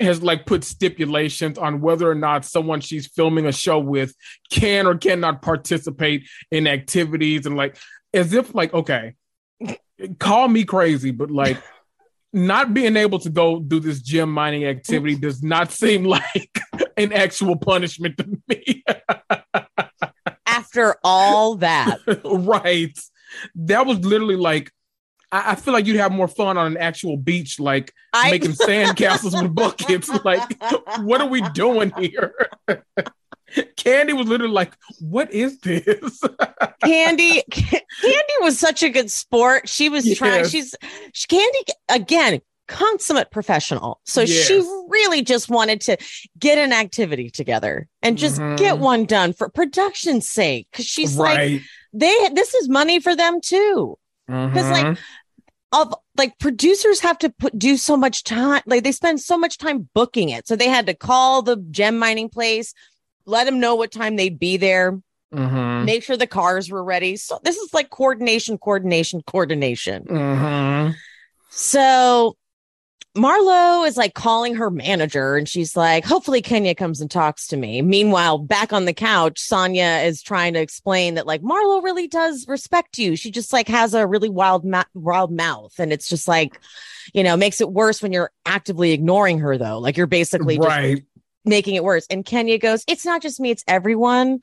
[0.00, 4.14] has like put stipulations on whether or not someone she's filming a show with
[4.50, 7.76] can or cannot participate in activities and like
[8.12, 9.14] as if like okay
[10.18, 11.62] call me crazy but like
[12.32, 16.58] not being able to go do this gem mining activity does not seem like
[16.96, 18.84] an actual punishment to me.
[20.46, 21.98] After all that.
[22.24, 22.98] right.
[23.54, 24.70] That was literally like,
[25.32, 28.30] I, I, feel like you'd have more fun on an actual beach, like I...
[28.30, 30.10] making sand castles with buckets.
[30.24, 30.62] Like,
[31.00, 32.34] what are we doing here?
[33.76, 36.20] Kandi was literally like, "What is this?"
[36.82, 39.68] Kandi, Kandi was such a good sport.
[39.68, 40.18] She was yes.
[40.18, 40.46] trying.
[40.46, 40.74] She's
[41.12, 44.00] she, Kandi again, consummate professional.
[44.04, 44.46] So yes.
[44.46, 44.56] she
[44.88, 45.96] really just wanted to
[46.38, 48.56] get an activity together and just mm-hmm.
[48.56, 50.68] get one done for production's sake.
[50.70, 51.52] Because she's right.
[51.52, 53.98] like, they this is money for them too.
[54.26, 54.88] Because mm-hmm.
[54.88, 54.98] like
[55.72, 59.58] of like producers have to put do so much time like they spend so much
[59.58, 62.72] time booking it so they had to call the gem mining place
[63.26, 65.00] let them know what time they'd be there,
[65.32, 65.84] mm-hmm.
[65.84, 67.16] make sure the cars were ready.
[67.16, 70.04] So this is like coordination, coordination, coordination.
[70.04, 70.92] Mm-hmm.
[71.50, 72.36] So
[73.16, 77.56] Marlo is like calling her manager and she's like, hopefully Kenya comes and talks to
[77.56, 77.80] me.
[77.80, 82.48] Meanwhile, back on the couch, Sanya is trying to explain that like Marlo really does
[82.48, 83.14] respect you.
[83.14, 85.72] She just like has a really wild, ma- wild mouth.
[85.78, 86.58] And it's just like,
[87.12, 89.78] you know, makes it worse when you're actively ignoring her though.
[89.78, 90.96] Like you're basically right.
[90.96, 91.02] Just
[91.44, 92.06] making it worse.
[92.10, 94.40] And Kenya goes, It's not just me, it's everyone.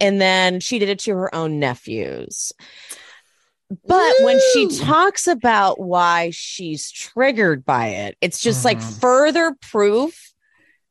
[0.00, 2.52] And then she did it to her own nephews.
[3.68, 4.26] But Woo!
[4.26, 9.00] when she talks about why she's triggered by it, it's just like mm-hmm.
[9.00, 10.32] further proof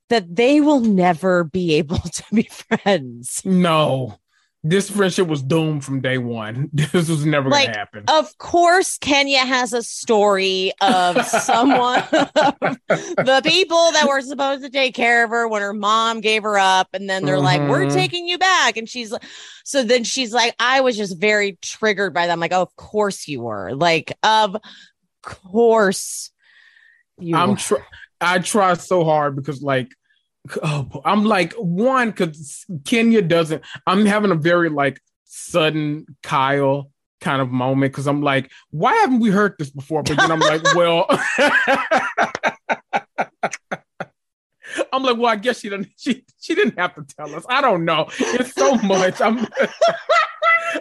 [0.10, 3.42] that they will never be able to be friends.
[3.46, 4.20] No
[4.68, 6.72] this friendship was doomed from day one.
[6.96, 8.04] This was never like, gonna happen.
[8.08, 14.96] Of course, Kenya has a story of someone, the people that were supposed to take
[14.96, 17.46] care of her when her mom gave her up, and then they're mm-hmm.
[17.46, 17.96] like, "We're mm-hmm.
[17.96, 19.24] taking you back," and she's like,
[19.64, 23.28] so then she's like, "I was just very triggered by them." Like, oh, of course
[23.28, 23.76] you were.
[23.76, 24.58] Like, of
[25.22, 26.32] course
[27.20, 27.36] you.
[27.36, 27.76] I'm tr-
[28.20, 29.92] I try so hard because like
[30.64, 33.64] oh, I'm like one because Kenya doesn't.
[33.86, 36.90] I'm having a very like sudden Kyle
[37.22, 40.04] kind of moment because I'm like, why haven't we heard this before?
[40.04, 41.08] But then I'm like, well,
[44.92, 45.90] I'm like, well, I guess she didn't.
[45.98, 47.46] She she didn't have to tell us.
[47.50, 48.08] I don't know.
[48.20, 49.20] It's so much.
[49.22, 49.48] I'm.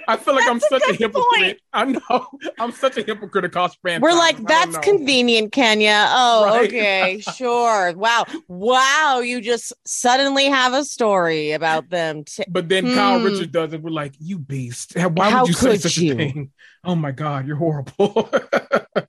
[0.08, 1.24] I feel like that's I'm such a, a hypocrite.
[1.40, 1.58] Point.
[1.72, 2.26] I know
[2.58, 4.02] I'm such a hypocrite across franchise.
[4.02, 6.06] We're like, that's convenient, Kenya.
[6.08, 6.66] Oh, right?
[6.68, 7.92] okay, sure.
[7.96, 9.20] Wow, wow.
[9.20, 12.24] You just suddenly have a story about them.
[12.24, 12.94] T- but then hmm.
[12.94, 13.82] Kyle Richards does it.
[13.82, 14.96] We're like, you beast.
[14.96, 16.12] Why How would you say such you?
[16.12, 16.50] a thing?
[16.84, 18.28] Oh my god, you're horrible.
[18.36, 19.00] uh,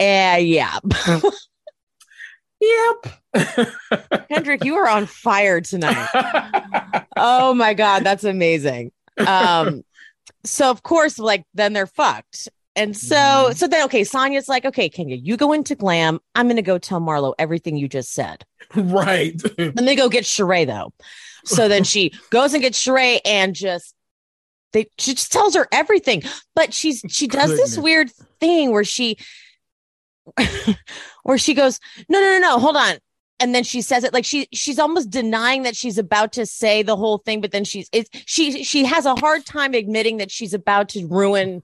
[0.00, 0.78] yeah.
[2.60, 4.28] Yep.
[4.28, 6.08] Kendrick, you are on fire tonight.
[7.16, 8.92] oh my God, that's amazing.
[9.18, 9.82] Um,
[10.46, 12.48] so of course, like then they're fucked.
[12.76, 13.52] And so, mm-hmm.
[13.54, 16.20] so then, okay, Sanya's like, okay, Kenya, you go into glam.
[16.34, 18.44] I'm going to go tell Marlo everything you just said.
[18.74, 19.40] Right.
[19.58, 20.92] Let me go get Sheree though.
[21.46, 23.94] So then she goes and gets Sheree and just,
[24.72, 26.22] they, she just tells her everything.
[26.54, 27.76] But she's, she does Goodness.
[27.76, 29.16] this weird thing where she,
[31.22, 31.80] where she goes,
[32.10, 32.96] no, no, no, no, hold on.
[33.38, 36.82] And then she says it like she she's almost denying that she's about to say
[36.82, 40.30] the whole thing, but then she's it's she she has a hard time admitting that
[40.30, 41.62] she's about to ruin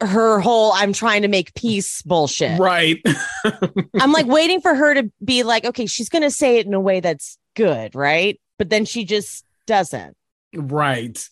[0.00, 2.58] her whole I'm trying to make peace bullshit.
[2.58, 3.02] Right.
[4.00, 6.80] I'm like waiting for her to be like, okay, she's gonna say it in a
[6.80, 8.40] way that's good, right?
[8.58, 10.16] But then she just doesn't.
[10.54, 11.28] Right.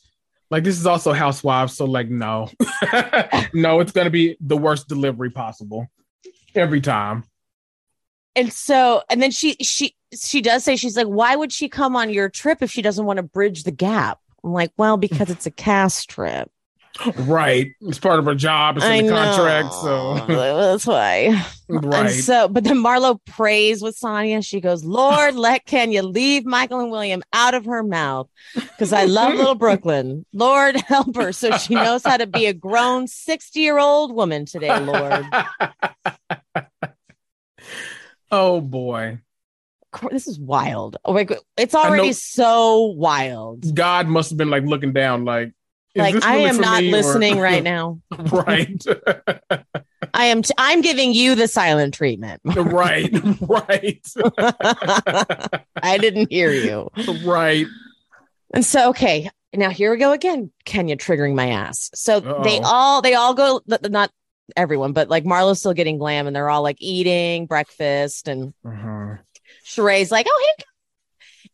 [0.50, 2.50] Like this is also Housewives, so like no,
[3.52, 5.88] no, it's gonna be the worst delivery possible
[6.54, 7.24] every time.
[8.36, 11.96] And so, and then she she she does say she's like, why would she come
[11.96, 14.20] on your trip if she doesn't want to bridge the gap?
[14.44, 16.50] I'm like, well, because it's a cast trip.
[17.16, 17.72] Right.
[17.82, 18.76] It's part of her job.
[18.76, 19.16] It's in I the know.
[19.16, 19.74] contract.
[19.74, 21.44] So that's why.
[21.68, 22.06] Right.
[22.06, 24.44] And so, but then Marlo prays with Sanya.
[24.46, 29.04] She goes, Lord, let Kenya leave Michael and William out of her mouth because I
[29.04, 30.24] love little Brooklyn.
[30.32, 34.46] Lord, help her so she knows how to be a grown 60 year old woman
[34.46, 35.26] today, Lord.
[38.30, 39.20] oh, boy
[40.10, 40.96] this is wild.
[41.04, 43.74] Oh my god, it's already so wild.
[43.74, 45.52] God must have been like looking down, like
[45.94, 47.42] like I am not listening or...
[47.42, 48.00] right now.
[48.10, 48.84] right.
[50.14, 50.42] I am.
[50.42, 52.40] T- I'm giving you the silent treatment.
[52.44, 53.10] right.
[53.40, 54.06] Right.
[55.82, 56.88] I didn't hear you.
[57.24, 57.66] Right.
[58.54, 60.50] And so, okay, now here we go again.
[60.64, 61.90] Kenya triggering my ass.
[61.94, 62.42] So Uh-oh.
[62.42, 64.10] they all they all go not
[64.56, 69.16] everyone, but like Marlo's still getting glam, and they're all like eating breakfast, and uh-huh.
[69.64, 70.64] Sheree's like, "Oh, hey,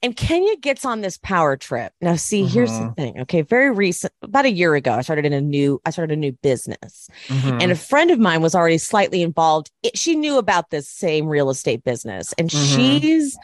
[0.02, 1.92] and Kenya gets on this power trip.
[2.00, 2.92] Now, see, here's the mm-hmm.
[2.94, 3.20] thing.
[3.20, 3.42] Okay.
[3.42, 6.32] Very recent, about a year ago, I started in a new, I started a new
[6.32, 7.08] business.
[7.28, 7.58] Mm-hmm.
[7.60, 9.70] And a friend of mine was already slightly involved.
[9.84, 12.34] It, she knew about this same real estate business.
[12.36, 12.76] And mm-hmm.
[12.76, 13.38] she's,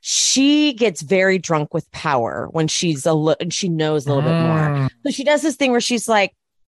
[0.00, 4.22] she gets very drunk with power when she's a little, and she knows a little
[4.22, 4.68] bit more.
[4.68, 4.90] Mm.
[5.04, 6.34] So she does this thing where she's like,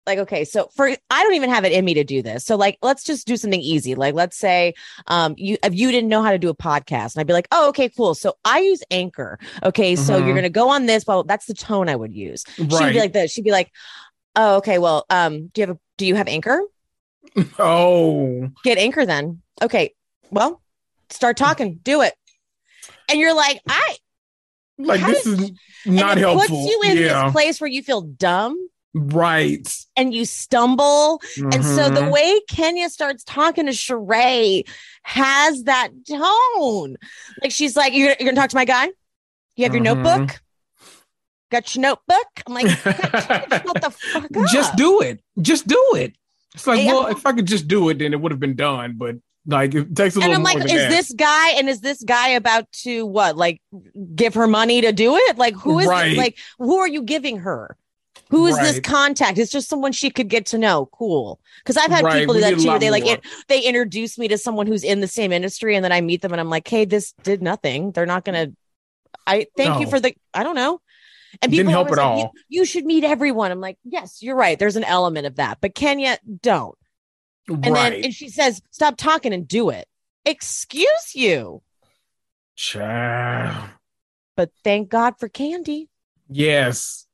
[0.07, 2.45] like okay so for i don't even have it in me to do this.
[2.45, 3.95] So like let's just do something easy.
[3.95, 4.75] Like let's say
[5.07, 7.49] um you if you didn't know how to do a podcast and i'd be like
[7.53, 8.15] oh okay cool.
[8.15, 9.39] So i use anchor.
[9.63, 10.27] Okay so mm-hmm.
[10.27, 12.45] you're gonna go on this well that's the tone i would use.
[12.59, 12.71] Right.
[12.73, 13.33] she'd be like this.
[13.33, 13.71] She'd be like
[14.35, 16.61] oh okay well um do you have a do you have anchor?
[17.59, 18.51] Oh.
[18.65, 19.43] Get anchor then.
[19.61, 19.95] Okay
[20.31, 20.61] well
[21.11, 21.79] start talking.
[21.83, 22.15] Do it.
[23.09, 23.97] And you're like i
[24.79, 25.53] like this is
[25.87, 26.57] not helpful.
[26.57, 27.25] puts you in yeah.
[27.25, 28.57] this place where you feel dumb
[28.95, 29.67] Right.
[29.97, 31.21] And you stumble.
[31.37, 31.51] Mm-hmm.
[31.53, 32.11] And so the mm-hmm.
[32.11, 34.69] way Kenya starts talking to Sheree
[35.03, 36.97] has that tone.
[37.43, 38.89] Like she's like, You're, you're gonna talk to my guy?
[39.57, 40.03] You have your mm-hmm.
[40.03, 40.41] notebook?
[41.51, 42.27] Got your notebook?
[42.47, 42.67] I'm like,
[43.65, 44.51] what the fuck up.
[44.51, 45.21] Just do it.
[45.41, 46.15] Just do it.
[46.55, 48.95] It's like, well, if I could just do it, then it would have been done.
[48.97, 50.91] But like it takes a and little And I'm like, is that.
[50.91, 53.37] this guy and is this guy about to what?
[53.37, 53.61] Like
[54.15, 55.37] give her money to do it?
[55.37, 56.17] Like who is right.
[56.17, 57.77] Like who are you giving her?
[58.33, 58.63] Who is right.
[58.65, 59.37] this contact?
[59.37, 60.87] It's just someone she could get to know.
[60.87, 61.39] Cool.
[61.59, 62.21] Because I've had right.
[62.21, 62.79] people do that too.
[62.79, 65.93] They like it, they introduce me to someone who's in the same industry, and then
[65.93, 67.93] I meet them, and I'm like, "Hey, this did nothing.
[67.93, 68.53] They're not gonna."
[69.27, 69.81] I thank no.
[69.81, 70.15] you for the.
[70.33, 70.81] I don't know.
[71.43, 72.19] And people didn't help at like, all.
[72.49, 73.51] You, you, should meet everyone.
[73.51, 74.59] I'm like, yes, you're right.
[74.59, 76.77] There's an element of that, but Kenya, don't.
[77.49, 77.91] And right.
[77.91, 79.87] then and she says, "Stop talking and do it."
[80.25, 81.61] Excuse you.
[82.57, 83.69] Ciao.
[84.39, 85.89] But thank God for Kandi.
[86.31, 87.07] Yes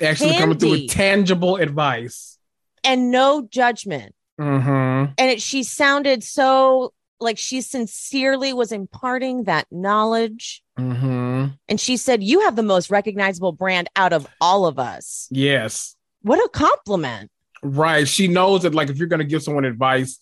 [0.00, 0.38] actually Kandi.
[0.38, 2.38] coming through with tangible advice
[2.84, 4.14] and no judgment.
[4.40, 5.12] Mm-hmm.
[5.18, 10.62] And it, she sounded so like she sincerely was imparting that knowledge.
[10.78, 11.46] Mm-hmm.
[11.68, 15.28] And she said, You have the most recognizable brand out of all of us.
[15.30, 15.96] Yes.
[16.22, 17.30] What a compliment.
[17.62, 18.06] Right.
[18.06, 20.20] She knows that, like, if you're going to give someone advice,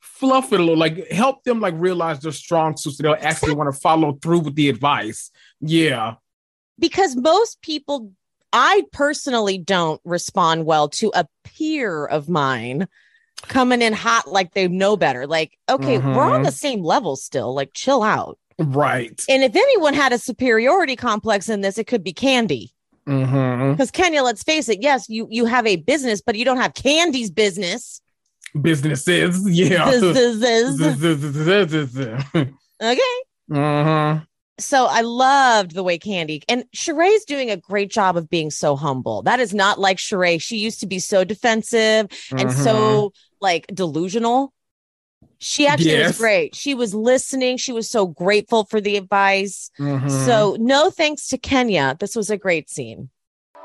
[0.00, 3.54] fluff it a little, like, help them, like, realize their strong suits so they'll actually
[3.54, 5.30] want to follow through with the advice.
[5.60, 6.14] Yeah.
[6.78, 8.12] Because most people
[8.54, 12.86] I personally don't respond well to a peer of mine
[13.48, 15.26] coming in hot like they know better.
[15.26, 16.44] Like, okay, we're on Mhm.
[16.44, 17.52] the same level still.
[17.52, 18.38] Like, chill out.
[18.58, 19.20] Right.
[19.28, 22.70] And if anyone had a superiority complex in this, it could be Kandi.
[23.06, 26.58] hmm Because Kenya, let's face it, yes, you you have a business, but you don't
[26.58, 28.00] have Kandi's business.
[28.62, 29.46] Businesses.
[29.50, 29.90] Yeah.
[29.90, 30.80] Businesses.
[32.82, 33.00] Okay.
[33.48, 34.18] hmm
[34.58, 38.76] So I loved the way Kandi and Sheree's doing a great job of being so
[38.76, 39.22] humble.
[39.22, 40.40] That is not like Sheree.
[40.40, 42.62] She used to be so defensive and Mm-hmm.
[42.62, 44.52] so like delusional.
[45.38, 46.10] She actually Yes.
[46.10, 46.54] was great.
[46.54, 47.56] She was listening.
[47.56, 49.70] She was so grateful for the advice.
[49.80, 50.24] Mhm.
[50.24, 51.96] So no thanks to Kenya.
[51.98, 53.10] This was a great scene.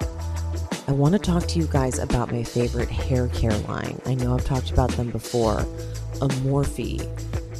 [0.01, 4.01] I want to talk to you guys about my favorite hair care line.
[4.07, 5.59] I know I've talked about them before.
[6.19, 6.99] Omorfie,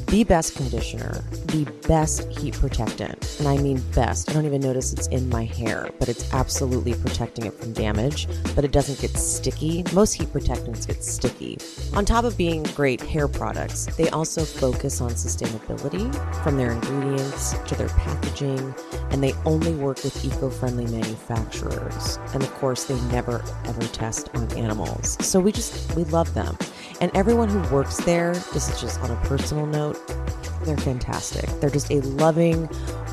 [0.09, 3.37] the best conditioner, the best heat protectant.
[3.37, 4.27] And I mean best.
[4.27, 8.27] I don't even notice it's in my hair, but it's absolutely protecting it from damage,
[8.55, 9.83] but it doesn't get sticky.
[9.93, 11.59] Most heat protectants get sticky.
[11.93, 16.11] On top of being great hair products, they also focus on sustainability
[16.43, 18.73] from their ingredients to their packaging,
[19.11, 22.17] and they only work with eco friendly manufacturers.
[22.33, 25.23] And of course, they never ever test on animals.
[25.23, 26.57] So we just, we love them.
[27.01, 29.97] And everyone who works there, this is just on a personal note,
[30.63, 31.49] they're fantastic.
[31.59, 32.69] They're just a loving,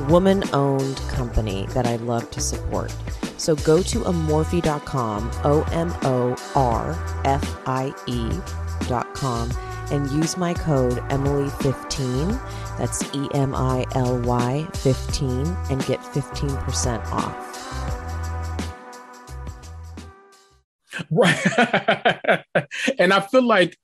[0.09, 2.95] woman owned company that I love to support.
[3.37, 9.51] So go to omorfie.com, O M O R F I E.com,
[9.93, 12.78] and use my code Emily15.
[12.78, 17.56] That's E M I L Y 15 and get 15% off.
[21.11, 22.44] Right.
[22.99, 23.76] and I feel like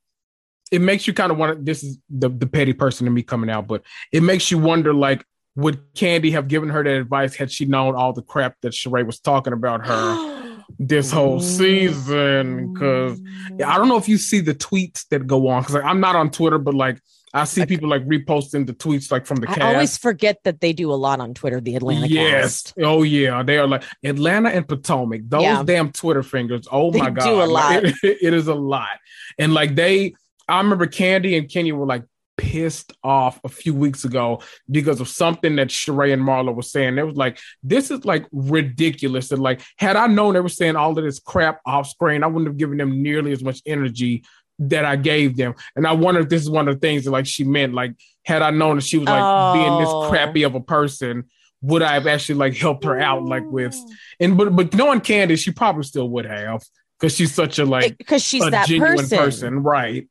[0.71, 3.23] it makes you kind of want to, this is the, the petty person in me
[3.23, 7.35] coming out, but it makes you wonder like, would Kandi have given her that advice
[7.35, 12.73] had she known all the crap that Sheree was talking about her this whole season?
[12.73, 13.21] Because
[13.63, 16.17] I don't know if you see the tweets that go on, because like, I'm not
[16.17, 17.01] on Twitter, but like
[17.35, 19.65] I see people like reposting the tweets like from the camera.
[19.71, 22.63] I always forget that they do a lot on Twitter, the Atlanta yes.
[22.65, 22.75] cast.
[22.83, 23.43] Oh yeah.
[23.43, 25.23] They are like Atlanta and Potomac.
[25.25, 25.63] Those Yeah.
[25.65, 26.67] damn Twitter fingers.
[26.71, 27.29] Oh They my do god.
[27.29, 27.85] a Like, lot.
[28.03, 28.99] it- it is a lot.
[29.39, 30.15] And like they
[30.49, 32.05] I remember Kandi and Kenya were like
[32.37, 36.99] pissed off a few weeks ago because of something that Sheree and Marla were saying.
[36.99, 39.31] It was like, this is like ridiculous.
[39.31, 42.27] And like, had I known they were saying all of this crap off screen, I
[42.27, 44.25] wouldn't have given them nearly as much energy
[44.59, 45.55] that I gave them.
[45.77, 47.95] And I wonder if this is one of the things that like she meant, like,
[48.25, 50.03] had I known that she was like being Oh.
[50.03, 51.25] this crappy of a person,
[51.63, 53.77] would I have actually like helped her out like with
[54.21, 56.63] and but but knowing Candace, she probably still would have
[56.99, 59.19] because she's such a like because she's a that genuine person.
[59.19, 59.63] person.
[59.63, 60.09] right?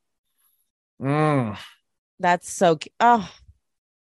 [1.02, 1.58] Mm,
[2.20, 3.30] That's so oh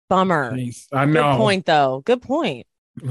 [0.10, 0.52] bummer.
[0.54, 0.88] jeez.
[0.92, 2.02] I Good point though.
[2.06, 2.66] Good point.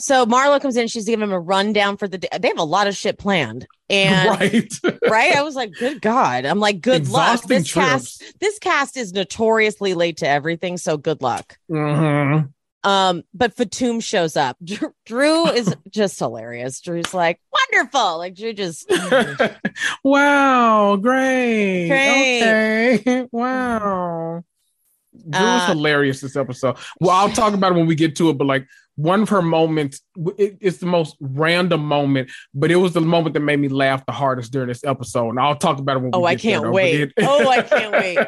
[0.00, 2.28] So Marlo comes in, she's giving him a rundown for the day.
[2.38, 3.66] They have a lot of shit planned.
[3.90, 4.72] And right.
[5.08, 5.34] right.
[5.36, 6.44] I was like, good God.
[6.44, 7.34] I'm like, good luck.
[7.44, 10.76] Exhausting This cast, this cast is notoriously late to everything.
[10.76, 11.58] So good luck.
[11.70, 12.52] Mhm.
[12.84, 14.56] Um, but Fatum shows up.
[14.64, 16.80] Drew, Drew is just hilarious.
[16.80, 18.18] Drew's like, wonderful.
[18.18, 18.88] Like Drew just
[20.04, 21.88] wow, great.
[21.88, 22.98] Great.
[23.00, 23.28] Okay.
[23.32, 24.44] Wow.
[25.12, 26.76] Drew's Uh, hilarious this episode.
[27.00, 28.66] Well, I'll talk about it when we get to it, but like
[28.98, 30.00] one of her moments,
[30.36, 34.04] it- it's the most random moment, but it was the moment that made me laugh
[34.04, 35.30] the hardest during this episode.
[35.30, 37.12] And I'll talk about it when Oh, I there, can't wait.
[37.20, 38.18] Oh, I can't wait.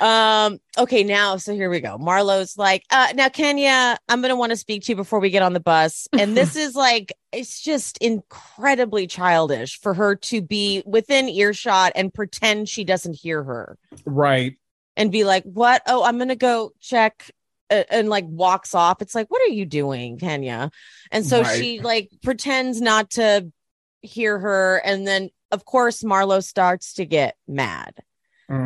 [0.00, 1.98] Um, okay, now so here we go.
[1.98, 5.42] Marlo's like, uh, now Kenya, I'm gonna want to speak to you before we get
[5.42, 6.08] on the bus.
[6.18, 12.12] And this is like it's just incredibly childish for her to be within earshot and
[12.12, 14.56] pretend she doesn't hear her right.
[14.96, 15.82] and be like, What?
[15.86, 17.30] Oh, I'm gonna go check
[17.72, 19.00] uh, and like walks off.
[19.02, 20.70] It's like, what are you doing, Kenya?
[21.10, 21.56] And so Right.
[21.58, 23.50] she like pretends not to
[24.02, 27.94] hear her, and then of course Marlo starts to get mad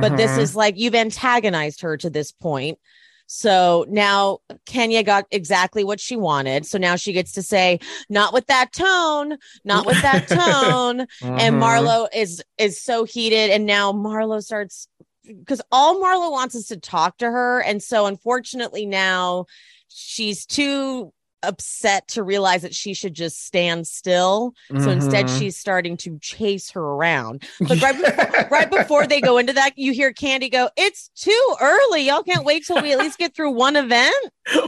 [0.00, 0.38] but this Mhm.
[0.40, 2.78] is like you've antagonized her to this point.
[3.26, 6.66] So now Kenya got exactly what she wanted.
[6.66, 11.06] So now she gets to say, not with that tone, not with that tone.
[11.22, 11.60] And Mhm.
[11.60, 13.50] Marlo is is so heated.
[13.50, 14.86] And now Marlo starts
[15.26, 17.60] because all Marlo wants is to talk to her.
[17.62, 19.46] And so unfortunately now
[19.88, 21.12] she's too
[21.42, 24.54] upset to realize that she should just stand still.
[24.80, 25.38] So instead Mhm.
[25.38, 27.44] she's starting to chase her around.
[27.68, 31.54] But right before, right before they go into that, you hear Kandi go, "It's too
[31.60, 32.06] early.
[32.06, 34.14] Y'all can't wait till we at least get through one event."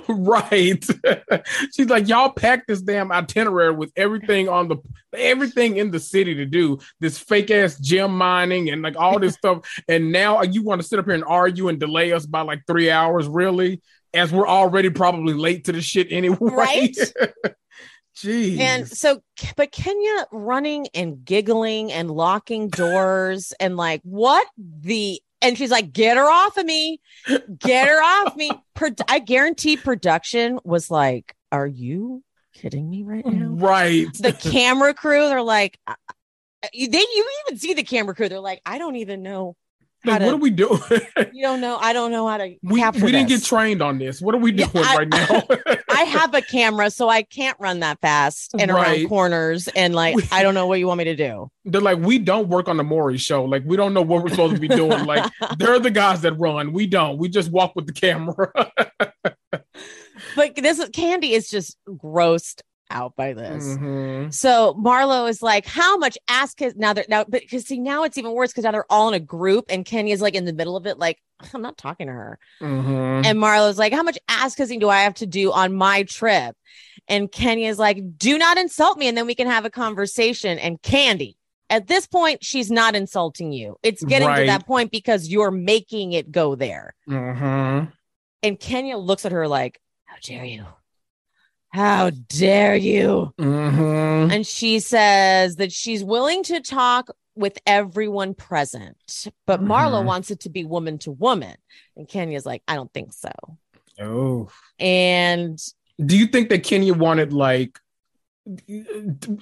[0.09, 0.85] right.
[1.75, 4.77] She's like, y'all packed this damn itinerary with everything on the
[5.15, 9.35] everything in the city to do this fake ass gem mining and like all this
[9.39, 9.61] stuff.
[9.89, 12.63] And now you want to sit up here and argue and delay us by like
[12.67, 13.81] three hours, really?
[14.15, 16.37] As we're already probably late to the shit anyway.
[16.41, 16.97] Right?
[18.17, 18.59] Jeez.
[18.59, 19.23] And so,
[19.57, 25.21] but Kenya running and giggling and locking doors and like, what the?
[25.41, 27.01] And she's like, get her off of me.
[27.59, 28.51] Get her off me.
[28.75, 33.47] Pro- I guarantee production was like, are you kidding me right now?
[33.51, 34.07] right.
[34.19, 38.29] The camera crew, they're like, they, you even see the camera crew.
[38.29, 39.55] They're like, I don't even know.
[40.05, 40.81] Like, to, what are we doing?
[41.33, 41.77] you don't know.
[41.77, 43.41] I don't know how to we capture we didn't this.
[43.43, 44.21] get trained on this.
[44.23, 45.43] What are we Yeah, doing I- right now?
[45.91, 49.67] I have a camera, so I can't run that fast and around corners.
[49.69, 51.51] And like, We- I don't know what you want me to do.
[51.65, 53.45] They're like, we don't work on the Maury show.
[53.45, 55.05] Like, we don't know what we're supposed to be doing.
[55.05, 56.73] Like, they're the guys that run.
[56.73, 57.19] We don't.
[57.19, 58.53] We just walk with the camera.
[60.37, 63.65] but this Kandi is just grossed out by this.
[63.65, 64.33] Mhm.
[64.33, 68.05] So Marlo is like, how much ass kiss now they're now, but because see, now
[68.05, 70.53] it's even worse because now they're all in a group and Kenya's like in the
[70.53, 71.19] middle of it, like,
[71.55, 72.39] I'm not talking to her.
[72.61, 73.27] Mhm.
[73.27, 76.57] And Marlo's like, how much ass kissing do I have to do on my trip?
[77.07, 79.09] And Kenya's like, do not insult me.
[79.09, 80.59] And then we can have a conversation.
[80.59, 81.37] And Kandi,
[81.71, 83.77] at this point, she's not insulting you.
[83.83, 86.95] It's getting to that point because you're making it go there.
[87.09, 87.93] Mhm.
[88.43, 90.65] And Kenya looks at her like, how dare you?
[91.71, 93.33] How dare you?
[93.39, 94.33] Mhm.
[94.33, 98.97] And she says that she's willing to talk with everyone present,
[99.47, 100.07] but Marlo Mhm.
[100.07, 101.57] wants it to be woman to woman.
[101.97, 103.31] And Kenya's like, I don't think so.
[104.01, 104.49] Oh.
[104.79, 105.59] And
[106.05, 107.79] Do you think that Kenya wanted like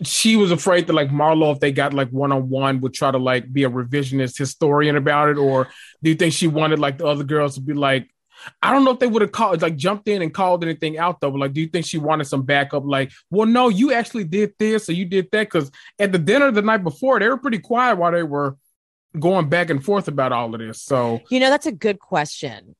[0.03, 3.11] she was afraid that like Marlo, if they got like one on one, would try
[3.11, 5.68] to like be a revisionist historian about it, or
[6.03, 8.09] do you think she wanted like the other girls to be like,
[8.62, 11.20] I don't know if they would have called like jumped in and called anything out
[11.20, 12.84] though, but like, do you think she wanted some backup?
[12.84, 16.51] Like, well, no, you actually did this or you did that because at the dinner
[16.51, 18.57] the night before they were pretty quiet while they were
[19.18, 20.82] going back and forth about all of this.
[20.82, 22.76] So You know, that's a good question.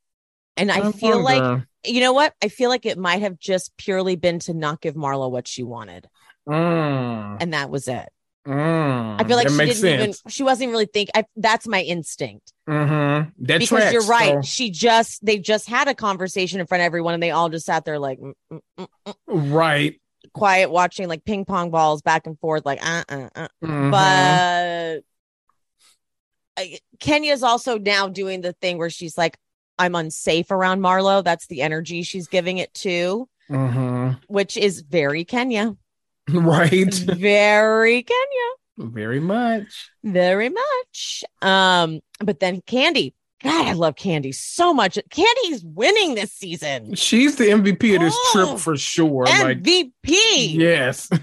[0.59, 2.33] And I feel like, you know what?
[2.43, 5.63] I feel like it might have just purely been to not give Marlo what she
[5.63, 6.09] wanted.
[6.49, 8.09] Mm, And that was it.
[8.47, 10.21] Mm, I feel like she didn't sense.
[10.25, 11.11] even, she wasn't really think.
[11.15, 13.45] I, that's my instinct Mm-hmm.
[13.47, 14.35] That because tracks, you're right.
[14.37, 17.49] so- She just, they just had a conversation in front of everyone and they all
[17.49, 18.87] just sat there like mm, mm,
[19.29, 20.01] right.
[20.33, 23.49] quiet, watching like ping pong balls back and forth, like, uh, uh, uh.
[23.63, 23.91] Mhm.
[26.59, 26.65] But
[27.01, 29.37] Kenya's also now doing the thing where she's like,
[29.79, 31.23] I'm unsafe around Marlo.
[31.23, 33.29] That's the energy she's giving it to.
[33.49, 34.19] Mhm.
[34.27, 35.77] which is very Kenya.
[36.33, 36.93] right.
[36.95, 38.49] Very Kenya.
[38.93, 39.91] Very much.
[40.05, 41.25] Very much.
[41.43, 43.15] Um, but then Kandi.
[43.43, 44.99] God, I love Kandi so much.
[45.11, 46.95] Kandi's winning this season.
[46.95, 49.25] She's the MVP of this Oh, trip for sure.
[49.25, 50.55] Like, MVP.
[50.55, 51.09] yes.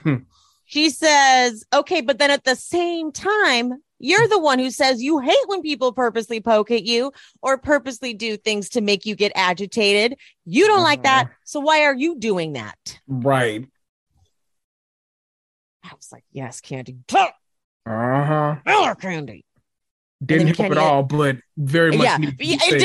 [0.65, 5.19] She says, okay, but then at the same time, you're the one who says you
[5.19, 7.11] hate when people purposely poke at you
[7.43, 10.17] or purposely do things to make you get agitated.
[10.45, 11.29] You don't like that.
[11.43, 12.99] So why are you doing that?
[13.07, 13.67] right.
[15.83, 16.97] I was like, yes, Kandi.
[17.13, 17.29] Uh
[17.85, 18.55] huh.
[18.65, 19.43] Killer Kandi.
[20.25, 22.05] Didn't help at all, but very much.
[22.05, 22.79] Yeah, needed to yeah, be it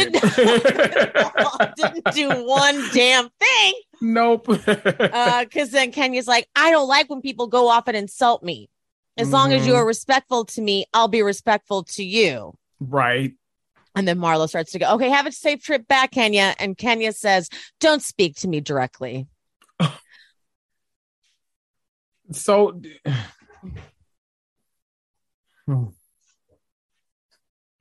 [1.76, 3.74] didn't, didn't do one damn thing.
[4.01, 4.49] nope.
[4.68, 8.68] Uh, because then Kenya's like, I don't like when people go off and insult me.
[9.16, 9.76] As long as you Mhm.
[9.78, 12.55] are respectful to me, I'll be respectful to you.
[12.80, 13.32] right.
[13.94, 16.55] And then Marlo starts to go, okay, have a safe trip back, Kenya.
[16.61, 17.49] And Kenya says,
[17.80, 19.26] don't speak to me directly.
[22.33, 22.81] So.
[25.66, 25.85] Hmm.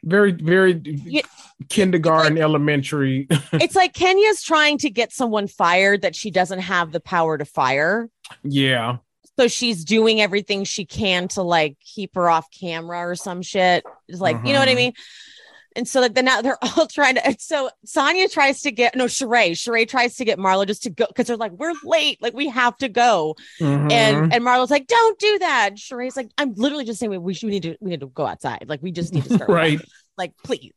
[0.04, 1.22] Very, very Yeah.
[1.70, 3.28] kindergarten, elementary.
[3.54, 7.45] it's like Kenya's trying to get someone fired that she doesn't have the power to
[7.45, 8.10] fire.
[8.43, 8.98] yeah.
[9.39, 13.86] So she's doing everything she can to like keep her off camera or some shit.
[14.08, 14.78] It's like, you know what I Mhm.
[14.78, 14.93] mean?
[15.78, 17.25] And so like then now they're all trying to.
[17.25, 19.51] and So Sanya tries to get no Sheree.
[19.51, 22.49] Sheree tries to get Marlo just to go because they're like, we're late, like we
[22.49, 23.36] have to go.
[23.61, 23.91] Mhm.
[23.91, 25.67] And and Marlo's like, don't do that.
[25.69, 27.99] And Sheree's like, I'm literally just saying we, we should we need to we need
[28.01, 28.65] to go outside.
[28.67, 29.73] Like we just need to start Right.
[29.78, 29.88] walking.
[30.17, 30.73] Like please.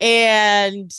[0.00, 0.90] And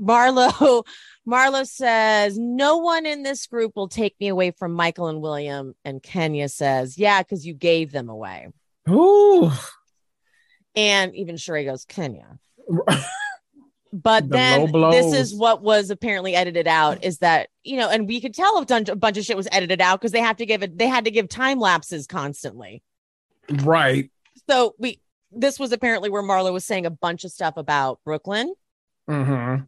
[0.00, 0.84] Marlo
[1.28, 5.74] Marlo says, No one in this group will take me away from Michael and William.
[5.84, 8.48] And Kenya says, Yeah, because you gave them away.
[8.88, 9.52] Ooh.
[10.74, 12.38] And even Sheree goes, Kenya.
[13.92, 18.08] But The then this is what was apparently edited out is that, you know, and
[18.08, 20.46] we could tell if a bunch of shit was edited out because they have to
[20.46, 22.82] give it, they had to give time lapses constantly.
[23.50, 24.10] Right.
[24.48, 28.54] So we, this was apparently where Marlo was saying a bunch of stuff about Brooklyn.
[29.10, 29.64] Mm-hmm.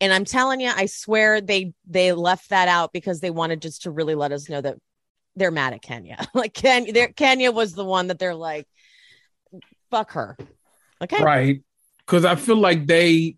[0.00, 3.82] And I'm telling you, I swear they they left that out because they wanted just
[3.82, 4.78] to really let us know that
[5.36, 6.26] they're mad at Kenya.
[6.34, 6.86] like Ken,
[7.16, 8.66] Kenya was the one that they're like,
[9.90, 10.38] fuck her.
[11.02, 11.22] Okay.
[11.22, 11.62] Right.
[12.08, 13.36] Because I feel like they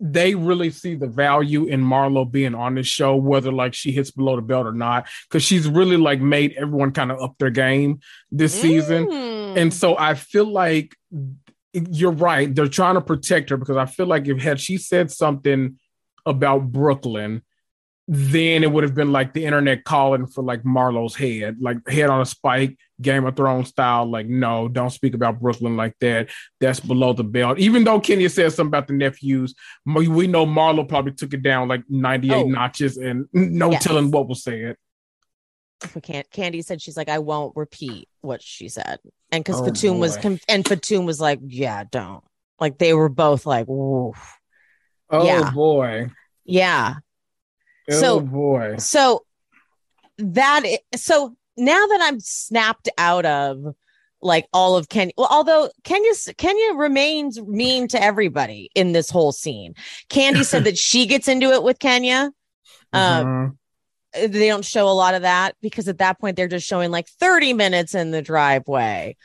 [0.00, 4.10] they really see the value in Marlo being on this show, whether like she hits
[4.10, 7.50] below the belt or not, because she's really like made everyone kind of up their
[7.50, 8.00] game
[8.30, 9.06] this season.
[9.06, 9.56] Mm.
[9.56, 10.94] And so I feel like
[11.72, 12.54] you're right.
[12.54, 15.78] They're trying to protect her because I feel like if had she said something
[16.26, 17.42] about Brooklyn,
[18.08, 22.10] then it would have been like the internet calling for like Marlo's head, like head
[22.10, 24.06] on a spike, Game of Thrones style.
[24.10, 26.30] Like, no, don't speak about Brooklyn like that.
[26.60, 27.58] That's below the belt.
[27.58, 31.68] Even though Kenya said something about the nephews, we know Marlo probably took it down
[31.68, 32.48] like 98 Oh.
[32.48, 33.84] notches and no Yes.
[33.84, 34.76] telling what was said.
[35.82, 38.98] Kandi said she's like i won't repeat what she said
[39.30, 42.24] and because Oh, Fatum was com- and Fatoum was like yeah don't
[42.58, 44.14] like they were both like Whoa.
[45.10, 45.50] Oh Yeah.
[45.50, 46.10] boy.
[46.46, 46.94] yeah
[47.90, 48.76] Oh So- boy.
[48.78, 49.26] so
[50.16, 53.74] that i- so now that i'm snapped out of
[54.22, 55.12] like all of Kenya.
[55.18, 59.74] Well, although Kenya Kenya remains mean to everybody in this whole scene.
[60.08, 62.32] Kandi said that she gets into it with Kenya.
[62.94, 63.56] Uh, Mhm.
[64.14, 67.08] they don't show a lot of that because at that point they're just showing like
[67.20, 69.16] 30 minutes in the driveway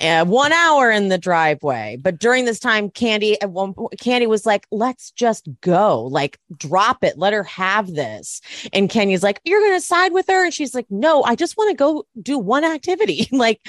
[0.00, 1.98] uh, one hour in the driveway.
[2.00, 6.04] But during this time Kandi at one point Kandi was like let's just go.
[6.04, 7.18] Like drop it.
[7.18, 8.40] Let her have this.
[8.72, 10.44] And kenya's like you're gonna side with her?
[10.44, 13.28] And she's like no i just want to go do one activity.
[13.42, 13.60] Like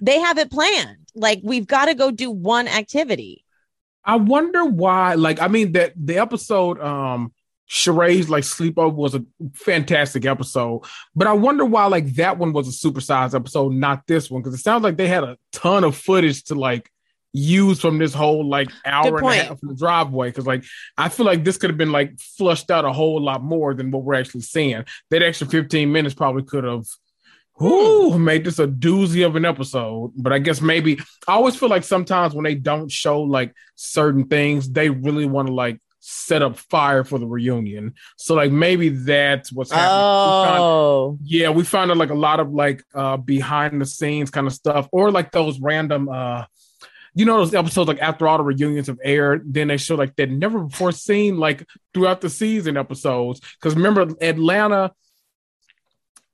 [0.00, 1.06] they have it planned.
[1.14, 3.44] Like we've got to go do one activity.
[4.04, 5.14] I wonder why.
[5.14, 7.32] Like, I mean, that the episode, um,
[7.72, 10.82] Sheree's like sleepover was a fantastic episode,
[11.16, 14.58] but I wonder why like that one was a supersized episode, not this one, because
[14.58, 16.90] it sounds like they had a ton of footage to like
[17.32, 20.28] use from this whole like hour and a half in the driveway.
[20.28, 20.64] Because like
[20.98, 23.90] I feel like this could have been like flushed out a whole lot more than
[23.90, 24.84] what we're actually seeing.
[25.08, 26.84] That extra 15 minutes probably could have.
[27.62, 30.12] Ooh, made this a doozy of an episode.
[30.14, 34.26] But I guess maybe I always feel like sometimes when they don't show like certain
[34.26, 37.94] things, they really want to like set up fire for the reunion.
[38.16, 39.98] So like maybe that's what's happening.
[39.98, 43.86] We found- oh yeah, we found out like a lot of like uh behind the
[43.86, 46.44] scenes kind of stuff, or like those random uh
[47.14, 50.16] you know those episodes like after all the reunions have aired, then they show like
[50.16, 53.40] that never before seen like throughout the season episodes.
[53.60, 54.92] Because remember Atlanta,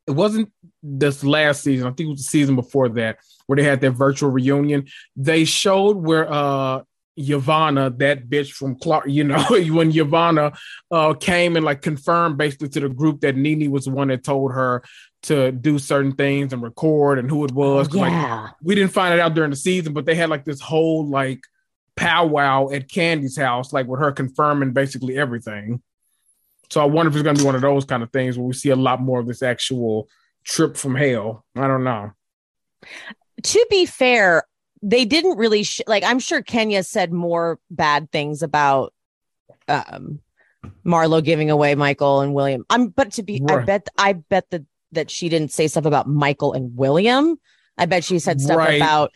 [0.07, 0.51] it wasn't
[0.83, 1.87] this last season.
[1.87, 4.87] I think it was the season before that where they had their virtual reunion.
[5.17, 6.83] They showed where uh
[7.19, 10.53] Yovanna, that bitch from Clark, you know, when Yovanna
[10.91, 14.23] uh came and like confirmed basically to the group that Nene was the one that
[14.25, 14.83] told her
[15.25, 17.89] to do certain things and record and who it was.
[17.89, 20.45] 'Cause, like, yeah we didn't find it out during the season, but they had like
[20.45, 21.41] this whole like
[21.97, 25.83] powwow at Kandi's house, like with her confirming basically everything.
[26.71, 28.53] So I wonder if it's gonna be one of those kind of things where we
[28.53, 30.09] see a lot more of this actual
[30.45, 31.45] trip from hell.
[31.57, 32.13] I don't know.
[33.43, 34.45] to be fair,
[34.83, 36.05] they didn't really sh- like.
[36.05, 38.93] I'm sure Kenya said more bad things about
[39.69, 40.21] um
[40.85, 42.65] Marlo giving away Michael and William.
[42.71, 46.09] I'm, but to be, I bet, I bet that that she didn't say stuff about
[46.09, 47.37] Michael and William.
[47.77, 48.77] I bet she said stuff Right.
[48.81, 49.13] about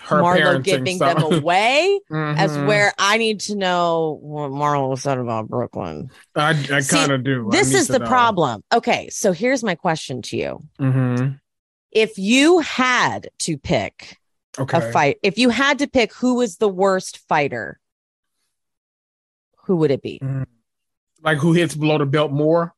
[0.00, 1.98] Her Marlo giving them away.
[2.10, 2.66] As Mhm.
[2.66, 6.10] where I need to know what Marlo said about Brooklyn.
[6.36, 7.48] I, I kind of do.
[7.50, 8.06] This is the know.
[8.06, 8.62] problem.
[8.72, 11.40] Okay, so here's my question to you: Mhm.
[11.90, 14.18] If you had to pick
[14.58, 14.78] Okay.
[14.88, 15.18] a fight.
[15.22, 17.78] If you had to pick who was the worst fighter,
[19.64, 20.20] who would it be?
[21.22, 22.74] Like who hits below the belt more?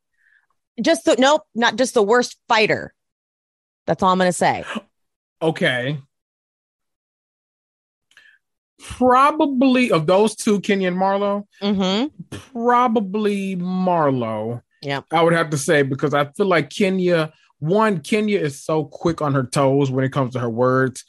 [0.81, 2.95] Just the nope, not just the worst fighter.
[3.87, 4.65] That's all I'm gonna say.
[5.43, 5.99] Okay.
[8.79, 12.37] Probably of those two, Kenya and Marlo, Mm-hmm.
[12.53, 14.63] probably Marlo.
[14.81, 15.03] Yeah.
[15.13, 19.21] I would have to say because I feel like Kenya, one, Kenya is so quick
[19.21, 21.05] on her toes when it comes to her words.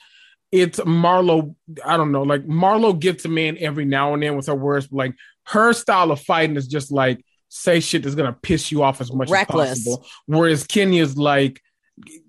[0.51, 4.47] It's Marlo, I don't know, like Marlo gets a man every now and then with
[4.47, 5.15] her words, but like
[5.47, 9.11] her style of fighting is just like say shit that's gonna piss you off as
[9.11, 9.71] much Reckless.
[9.71, 10.05] as possible.
[10.25, 11.61] Whereas Kenya's like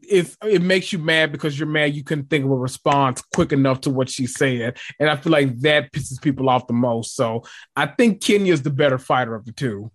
[0.02, 3.52] it's it makes you mad because you're mad you couldn't think of a response quick
[3.52, 4.76] enough to what she said.
[4.98, 7.14] And I feel like that pisses people off the most.
[7.14, 7.44] So
[7.76, 9.90] I think Kenya's the better fighter of the two.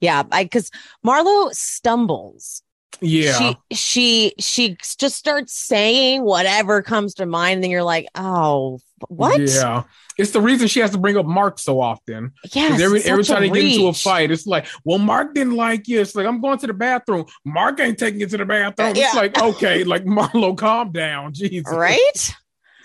[0.00, 0.70] Yeah, I because
[1.06, 2.62] Marlo stumbles.
[3.00, 3.32] Yeah.
[3.32, 8.80] She she she just starts saying whatever comes to mind, and then you're like, oh,
[9.08, 9.40] what?
[9.40, 9.84] Yeah.
[10.18, 13.40] It's the reason she has to bring up Mark so often yeah every every time
[13.40, 16.00] they get into a fight, it's like, well, Mark didn't like you.
[16.00, 17.24] It's like, I'm going to the bathroom.
[17.44, 18.90] Mark ain't taking you to the bathroom.
[18.90, 21.32] Uh, it's like, okay, like Marlo, calm down.
[21.32, 21.72] Jesus.
[21.72, 22.34] right?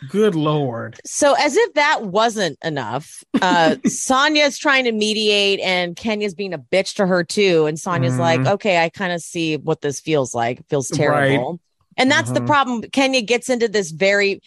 [0.06, 1.00] Good Lord.
[1.06, 6.60] So, as if that wasn't enough, uh, Sanya's trying to mediate, and Kenya's being a
[6.60, 7.66] bitch to her too.
[7.66, 8.20] And Sanya's Mhm.
[8.20, 10.60] like, "Okay, I kind of see what this feels like.
[10.60, 11.60] It feels terrible."
[11.98, 12.46] And that's the Mhm.
[12.46, 12.82] problem.
[12.92, 14.40] Kenya gets into this very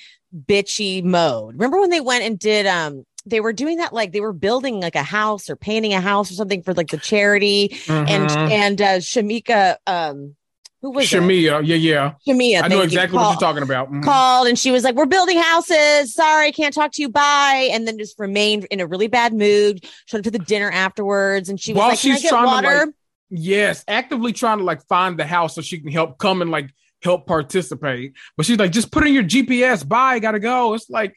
[0.46, 1.54] bitchy mode.
[1.54, 4.80] Remember when they went and did um they were doing that like they were building
[4.80, 8.50] like a house or painting a house or something for like the charity and Mhm.
[8.50, 10.36] and uh Shamika um
[10.82, 11.16] who was it?
[11.16, 12.12] Shamea, yeah, yeah.
[12.26, 13.90] Shamea I know exactly what you're talking about.
[13.92, 14.02] Mhm.
[14.02, 16.14] called and she was like, We're building houses.
[16.14, 17.08] Sorry, can't talk to you.
[17.08, 17.68] Bye.
[17.72, 19.84] And then just remained in a really bad mood.
[20.06, 21.48] Showed up to the dinner afterwards.
[21.48, 22.88] And she was While like, Can I she's get trying to, like,
[23.30, 26.70] Yes, actively trying to like find the house so she can help come and like
[27.02, 28.14] help participate.
[28.36, 29.86] But she's like, just put in your GPS.
[29.86, 30.74] Bye, gotta go.
[30.74, 31.14] It's like,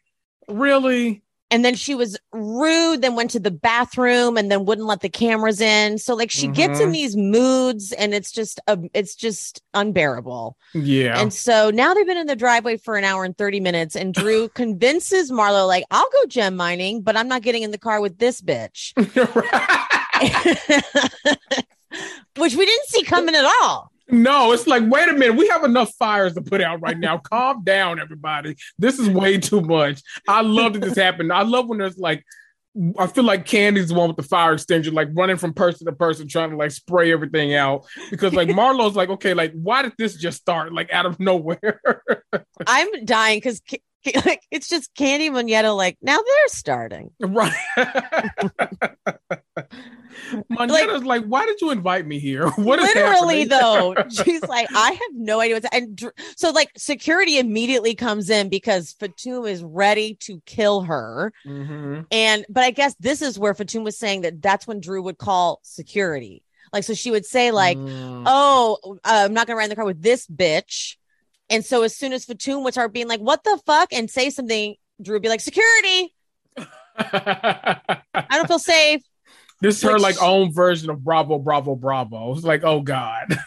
[0.48, 1.24] really?
[1.54, 5.10] And then she was rude, then went to the bathroom and then wouldn't let the
[5.10, 6.00] cameras in.
[6.00, 6.94] So like she gets in Mhm.
[6.94, 10.58] these moods and it's just uh, it's just unbearable.
[10.74, 11.20] Yeah.
[11.22, 14.16] And so now they've been in the driveway for an hour and 30 minutes, and
[14.16, 18.02] Drew convinces Marlo, like, I'll go gem mining, but I'm not getting in the car
[18.02, 18.94] with this bitch.
[22.38, 23.92] Which we didn't see coming at all.
[24.10, 25.36] No, it's like, wait a minute.
[25.36, 27.18] We have enough fires to put out right now.
[27.24, 28.56] Calm down, everybody.
[28.78, 30.02] This is way too much.
[30.28, 31.32] I love that this happened.
[31.32, 32.24] I love when there's like,
[32.98, 35.92] I feel like Kandi's the one with the fire extinguisher, like running from person to
[35.92, 37.86] person, trying to like spray everything out.
[38.10, 41.80] Because like Marlo's like, okay, like why did this just start like out of nowhere?
[42.68, 43.62] I'm dying because
[44.26, 47.12] like it's just Kandi Monyetta, like, now they're starting.
[47.20, 47.54] right.
[50.52, 52.48] Monyetta's like, why did you invite me here?
[52.58, 56.72] What is Literally, though, she's like, I have no idea what's and Dr- so like
[56.78, 61.34] security immediately comes in because Fatum is ready to kill her.
[61.46, 62.06] Mhm.
[62.12, 65.18] And but I guess this is where Fatum was saying that that's when Drew would
[65.18, 66.44] call security.
[66.72, 68.24] Like, so she would say, like, Mm.
[68.26, 70.96] oh, uh, I'm not gonna ride in the car with this bitch.
[71.54, 74.32] And so as soon as Fatum would start being like, what the fuck, and say
[74.32, 76.16] something, Drew would be like, security,
[76.98, 78.02] I
[78.32, 79.04] don't feel safe.
[79.62, 82.34] this is her like own version of Bravo, Bravo, Bravo.
[82.34, 83.38] It's like, oh God.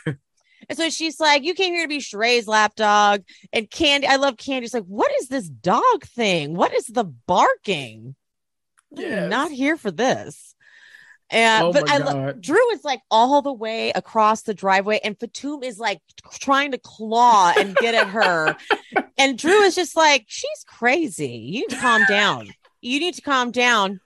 [0.68, 3.22] And so she's like, You came here to be Sheree's lapdog.
[3.52, 4.62] And Kandi, I love Kandi.
[4.62, 6.54] She's like, What is this dog thing?
[6.54, 8.16] What is the barking?
[8.98, 10.55] I'm not here for this.
[11.30, 12.40] And Oh but I God.
[12.40, 16.00] Drew is like all the way across the driveway, and Fatum is like
[16.32, 18.56] trying to claw and get at her.
[19.18, 21.28] and Drew is just like, She's crazy.
[21.28, 22.48] You need to calm down.
[22.80, 24.00] You need to calm down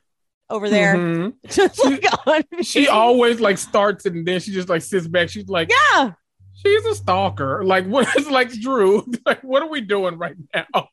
[0.49, 0.97] over there.
[0.97, 1.35] Mhm.
[1.49, 5.29] Just like on She always like starts and then she just like sits back.
[5.29, 6.13] She's like, yeah.
[6.55, 7.63] she's a stalker.
[7.65, 9.05] Like, what is like Drew?
[9.27, 10.89] Like, what are we doing right now?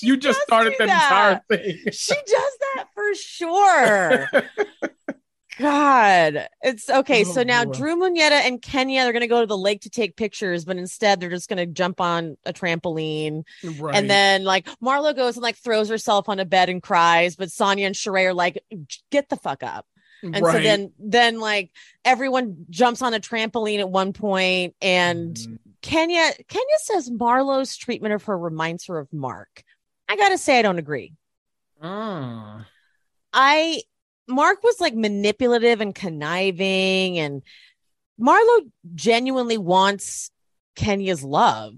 [0.00, 0.84] you just started that.
[0.84, 1.78] entire thing.
[1.92, 4.28] she does that for sure.
[5.60, 7.20] God, it's okay.
[7.20, 7.72] Oh, so now boy.
[7.72, 10.76] Drew Monyetta and Kenya they're going to go to the lake to take pictures, but
[10.78, 13.44] instead they're just going to jump on a trampoline.
[13.78, 13.94] Right.
[13.94, 17.48] And then like Marlo goes and like throws herself on a bed and cries, but
[17.48, 18.64] Sanya and Sheree are like,
[19.10, 19.86] get the fuck up.
[20.22, 21.70] And so then then like
[22.04, 25.58] everyone jumps on a trampoline at one point and Mhm.
[25.82, 29.62] Kenya Kenya says Marlo's treatment of her reminds her of Mark.
[30.08, 31.14] I got to say I don't agree.
[31.82, 32.66] Mm.
[33.32, 33.82] I
[34.30, 37.42] Mark was like manipulative and conniving, and
[38.20, 40.30] Marlo genuinely wants
[40.76, 41.74] Kenya's love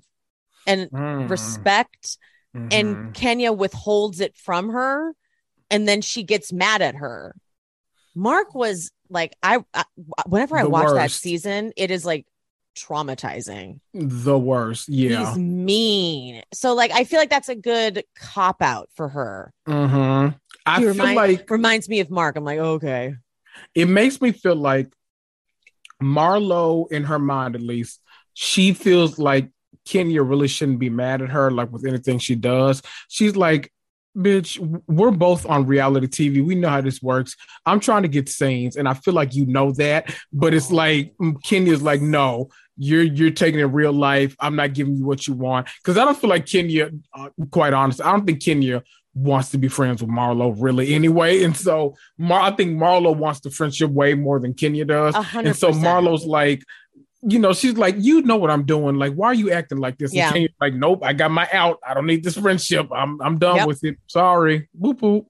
[0.66, 1.30] and Mm.
[1.30, 2.18] respect,
[2.54, 2.68] Mhm.
[2.70, 5.14] and Kenya withholds it from her,
[5.70, 7.34] and then she gets mad at her.
[8.14, 9.84] Mark was like, I, I
[10.26, 12.26] whenever I The watch that season, it is like
[12.76, 13.80] traumatizing.
[13.94, 14.88] the worst.
[14.88, 15.28] Yeah.
[15.28, 16.42] He's mean.
[16.54, 19.52] So like I feel like that's a good cop out for her.
[19.68, 20.34] Mhm.
[20.66, 22.36] I He feel remind- like Reminds me of Mark.
[22.36, 23.14] I'm like, okay.
[23.74, 24.88] it makes me feel like
[26.02, 28.00] Marlo, in her mind at least,
[28.34, 29.50] she feels like
[29.84, 32.82] Kenya really shouldn't be mad at her, like with anything she does.
[33.08, 33.72] She's like,
[34.16, 36.44] bitch, we're both on reality TV.
[36.44, 37.36] We know how this works.
[37.66, 41.14] I'm trying to get scenes, and I feel like you know that, but it's like
[41.16, 44.36] mm, Kenya's like, no, you're you're taking it real life.
[44.40, 46.90] I'm not giving you what you want because I don't feel like Kenya.
[47.12, 48.82] Uh, quite honest, I don't think Kenya
[49.14, 51.44] wants to be friends with Marlo really anyway.
[51.44, 55.14] And so Mar- I think Marlo wants the friendship way more than Kenya does.
[55.14, 55.70] A hundred And so.
[55.70, 56.64] Marlo's like,
[57.22, 58.96] you know, she's like, you know what I'm doing.
[58.96, 60.12] Like, why are you acting like this?
[60.12, 60.32] Yeah.
[60.32, 61.78] Kenya's like, nope, I got my out.
[61.86, 62.88] I don't need this friendship.
[62.92, 63.66] I'm I'm done Yep.
[63.68, 63.96] with it.
[64.08, 64.68] Sorry.
[64.78, 65.26] Boop boop.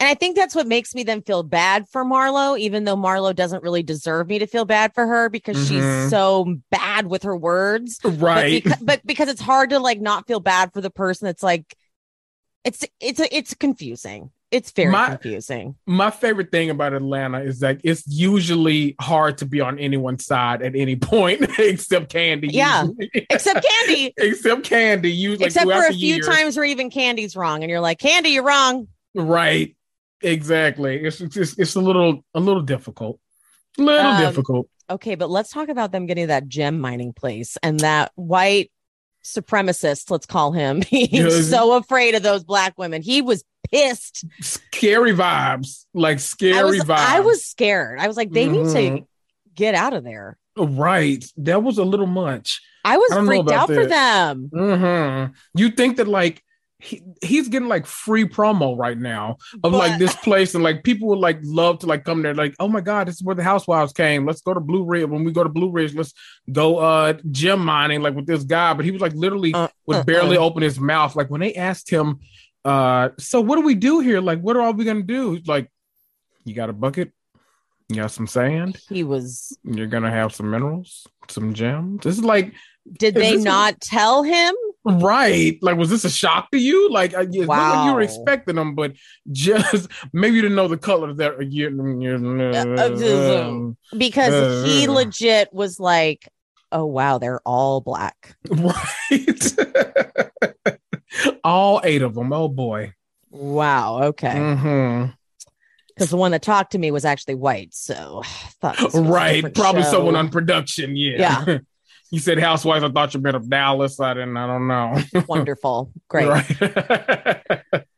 [0.00, 3.34] And I think that's what makes me then feel bad for Marlo, even though Marlo
[3.34, 5.68] doesn't really deserve me to feel bad for her because Mhm.
[5.68, 8.00] she's so bad with her words.
[8.04, 8.62] Right.
[8.64, 11.42] But, beca- but because it's hard to like not feel bad for the person that's
[11.44, 11.76] like,
[12.64, 14.30] it's it's it's confusing.
[14.54, 15.74] It's very My- confusing.
[15.86, 20.62] my favorite thing about Atlanta is that it's usually hard to be on anyone's side
[20.62, 22.50] at any point, except Kandi.
[22.52, 22.86] Yeah.
[23.12, 24.12] Except Kandi.
[24.18, 25.14] except Kandi.
[25.14, 26.26] Usually, like, Except for a few years.
[26.26, 28.88] times where even Kandi's wrong, and you're like, Kandi, you're wrong.
[29.14, 29.74] Right.
[30.22, 30.96] Exactly.
[31.04, 33.18] It's it's, it's a little a little difficult.
[33.78, 34.68] A little Um, difficult.
[34.88, 38.70] Okay, but let's talk about them getting that gem mining place and that white
[39.24, 43.02] supremacist, let's call him, He's so afraid of those black women.
[43.02, 44.24] He was pissed.
[44.40, 46.96] Scary vibes, like scary I was, vibes.
[46.98, 47.98] I was scared.
[47.98, 49.06] I was like, they need to Mhm.
[49.54, 50.36] get out of there.
[50.56, 51.24] right.
[51.38, 52.60] That was a little much.
[52.84, 54.36] I was I freaked out for that.
[54.36, 54.50] them.
[54.52, 56.42] hmm You think that like
[56.80, 61.08] he, he's getting like free promo right now of like this place, and like people
[61.08, 63.42] would like love to like come there, like, oh my god, this is where the
[63.42, 64.26] housewives came.
[64.26, 65.08] Let's go to Blue Ridge.
[65.08, 66.12] When we go to Blue Ridge, let's
[66.52, 68.74] go uh gem mining like with this guy.
[68.74, 70.40] But he was like literally Uh, would uh, barely uh.
[70.42, 71.16] open his mouth.
[71.16, 72.20] Like when they asked him,
[72.64, 74.20] uh, so what do we do here?
[74.20, 75.38] Like, what are we gonna do?
[75.46, 75.70] Like,
[76.44, 77.12] you got a bucket,
[77.88, 79.56] you got some sand, He was.
[79.64, 82.02] you're gonna have some minerals, some gems.
[82.04, 82.54] This is like
[82.98, 84.54] Did they not tell him?
[84.86, 85.56] Right.
[85.62, 86.90] Like, was this a shock to you?
[86.90, 88.92] Like, I- it's not like you were expecting them, but
[89.32, 91.70] just maybe you didn't know the color that you.
[91.70, 94.92] Mm, mm, mm, uh, uh, uh Because he Uh.
[94.92, 96.28] legit was like,
[96.70, 99.56] "Oh wow, they're all black." right.
[101.42, 102.32] All eight of them.
[102.32, 102.92] Oh boy.
[103.30, 104.02] Wow.
[104.04, 104.34] Okay.
[104.34, 105.10] Mm-hmm.
[105.88, 108.22] Because the one that talked to me was actually white, so
[108.60, 109.54] thought this was a Right.
[109.54, 109.90] Probably show.
[109.92, 110.96] someone on production.
[110.96, 111.44] Yeah.
[111.46, 111.58] Yeah.
[112.10, 112.84] you said housewives.
[112.84, 113.98] I thought you meant of Dallas.
[114.00, 114.36] I didn't.
[114.36, 114.96] I don't know.
[115.28, 116.28] Wonderful, great.
[116.28, 117.84] Right.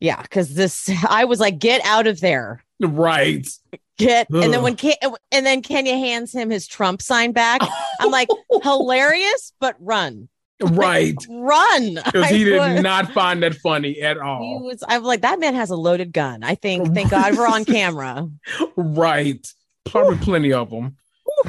[0.00, 3.46] Yeah, because this, I was like, "Get out of there." right.
[3.96, 4.98] Get and then when Ke-
[5.32, 7.60] and then Kenya hands him his Trump sign back.
[8.00, 8.28] I'm like,
[8.62, 10.28] hilarious, but run,
[10.62, 11.14] right.
[11.28, 11.94] run.
[12.04, 14.62] Because he did not find that funny at He all.
[14.64, 14.82] was.
[14.88, 16.42] I'm like, that man has a loaded gun.
[16.42, 16.94] I think.
[16.94, 18.28] Thank God we're on camera.
[18.76, 19.46] Right.
[19.84, 20.96] Probably plenty of them.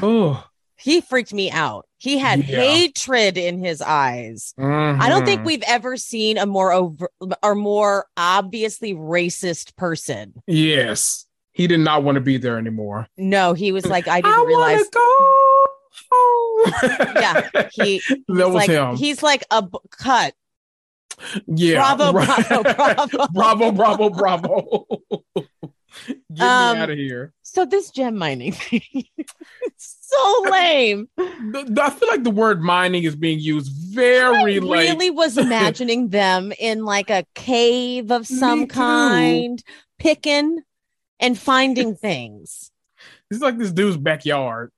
[0.01, 0.43] Oh.
[0.77, 1.87] He freaked me out.
[1.97, 2.59] He had Yeah.
[2.59, 4.53] hatred in his eyes.
[4.59, 5.45] I don't think Mhm.
[5.45, 7.09] we've ever seen a more over
[7.41, 10.33] or more obviously racist person.
[10.47, 11.25] Yes.
[11.53, 13.07] He did not want to be there anymore.
[13.17, 14.83] No, he was like, I didn't I realize.
[16.55, 17.13] Wanna go home.
[17.15, 18.95] Yeah, He that he's was like, him.
[18.95, 20.33] He's like a b- cut.
[21.47, 21.95] yeah.
[21.95, 23.27] Bravo, bravo, bravo.
[23.33, 24.87] bravo, bravo, bravo.
[26.33, 27.33] Get Um, me out of here.
[27.41, 28.81] So this gem mining thing,
[29.77, 31.07] so lame.
[31.17, 35.37] The- I feel like the word mining is being used very I like really was
[35.37, 39.63] imagining them in like a cave of some kind,
[39.97, 40.63] picking
[41.21, 42.71] and finding things.
[43.31, 44.71] it's like this dude's backyard.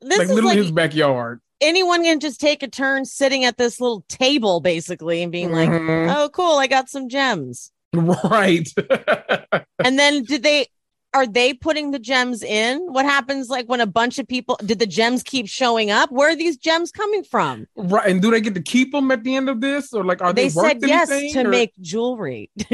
[0.00, 1.40] This like is literally like his backyard.
[1.60, 5.68] anyone can just take a turn sitting at this little table basically and being like,
[5.68, 6.14] Mhm.
[6.16, 7.70] oh, cool, I got some gems.
[7.94, 8.68] right.
[9.84, 10.66] And then did they
[11.12, 12.78] are they putting the gems in?
[12.92, 16.12] What happens like when a bunch of people did the gems keep showing up?
[16.12, 17.66] Where are these gems coming from?
[17.76, 18.08] right.
[18.08, 19.92] And do they get to keep them at the end of this?
[19.92, 22.48] Or like are they, they said yes to or- make jewelry.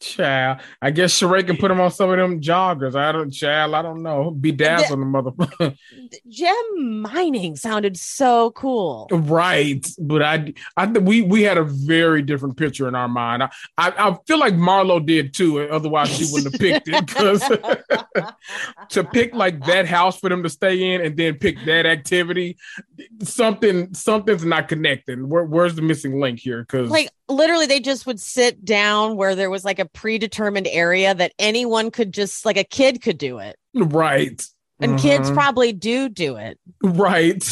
[0.00, 2.94] Child, I guess Sheree can put them on some of them joggers.
[2.94, 4.30] I don't, child, I don't know.
[4.30, 5.76] Bedazzle the motherfucker.
[6.28, 9.08] Gem mining sounded so cool.
[9.10, 13.42] right, but I, I we we had a very different picture in our mind.
[13.42, 15.60] I, I, I feel like Marlo did too.
[15.62, 17.40] Otherwise, she wouldn't have picked it because
[18.90, 22.56] to pick like that house for them to stay in and then pick that activity,
[23.22, 25.28] something something's not connecting.
[25.28, 26.62] Where, where's the missing link here?
[26.62, 31.14] Because like literally they just would sit down where there was like a predetermined area
[31.14, 34.42] that anyone could just like a kid could do it right,
[34.80, 35.34] and kids Mhm.
[35.34, 37.42] probably do do it right,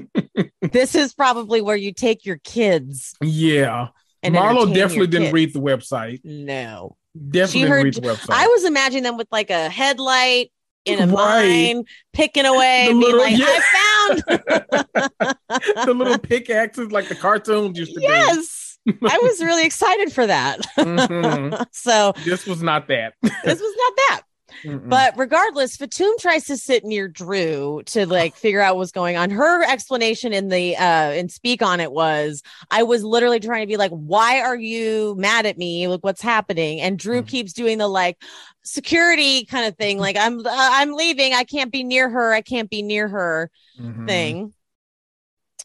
[0.72, 3.88] this is probably where you take your kids yeah.
[4.22, 5.32] and Marlo definitely didn't kids.
[5.34, 6.20] read the website.
[6.24, 8.30] no Definitely She didn't heard- read the website.
[8.30, 10.52] i was imagining them with like a headlight
[10.86, 11.74] in a Right.
[11.74, 13.46] mine picking away The being little- like yeah.
[13.48, 20.12] i found the little pickaxes like the cartoons used to yes i was really excited
[20.12, 21.66] for that Mhm.
[21.72, 22.12] so.
[22.24, 23.14] This was not that.
[23.22, 24.22] this was not that
[24.64, 24.88] Mm-mm.
[24.90, 29.30] But regardless, Fatum tries to sit near Drew to like figure out what's going on.
[29.30, 33.68] Her explanation in the uh and speak on it was I was literally trying to
[33.68, 35.86] be like, why are you mad at me?
[35.86, 36.80] Like what's happening.
[36.80, 37.28] And Drew Mhm.
[37.28, 38.20] keeps doing the like
[38.64, 39.98] security kind of thing.
[39.98, 41.32] Like I'm uh, I'm leaving.
[41.32, 42.32] I can't be near her.
[42.32, 43.50] I can't be near her
[43.80, 44.06] Mhm.
[44.08, 44.52] thing.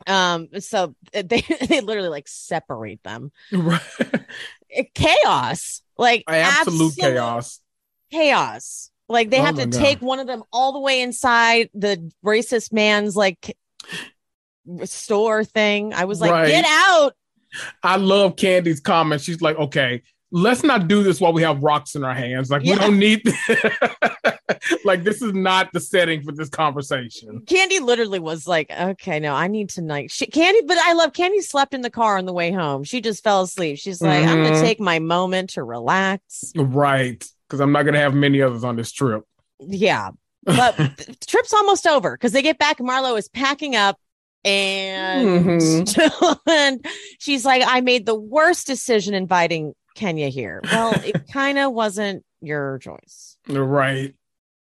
[0.08, 3.32] Um, so they they literally like separate them.
[3.52, 3.82] Right.
[4.94, 5.82] Chaos.
[5.98, 7.62] Like Absolute chaos.
[8.12, 8.92] chaos.
[9.08, 9.72] Like they Oh have to God.
[9.80, 13.56] take one of them all the way inside the racist man's like
[14.84, 15.94] store thing.
[15.94, 16.48] I was like, Right.
[16.48, 17.14] get out.
[17.84, 19.22] I love Kandi's comment.
[19.22, 20.02] She's like, okay,
[20.36, 22.50] let's not do this while we have rocks in our hands.
[22.50, 22.74] Like, Yeah.
[22.74, 23.22] we don't need
[24.84, 27.42] like this is not the setting for this conversation.
[27.46, 30.12] Kandi literally was like, okay, no, I need to night.
[30.12, 32.84] She, Kandi, but I love Kandi slept in the car on the way home.
[32.84, 33.78] She just fell asleep.
[33.80, 34.48] She's like, I'm Mhm.
[34.50, 36.52] gonna take my moment to relax.
[36.56, 37.24] Right.
[37.48, 39.24] Because I'm not gonna have many others on this trip.
[39.62, 40.10] Yeah.
[40.44, 43.98] But the trip's almost over because they get back Marlo is packing up
[44.44, 46.40] And, Mhm.
[46.48, 46.86] and
[47.20, 50.62] she's like, I made the worst decision inviting Kenya here.
[50.64, 53.38] Well, it kind of wasn't your choice.
[53.48, 54.14] Right.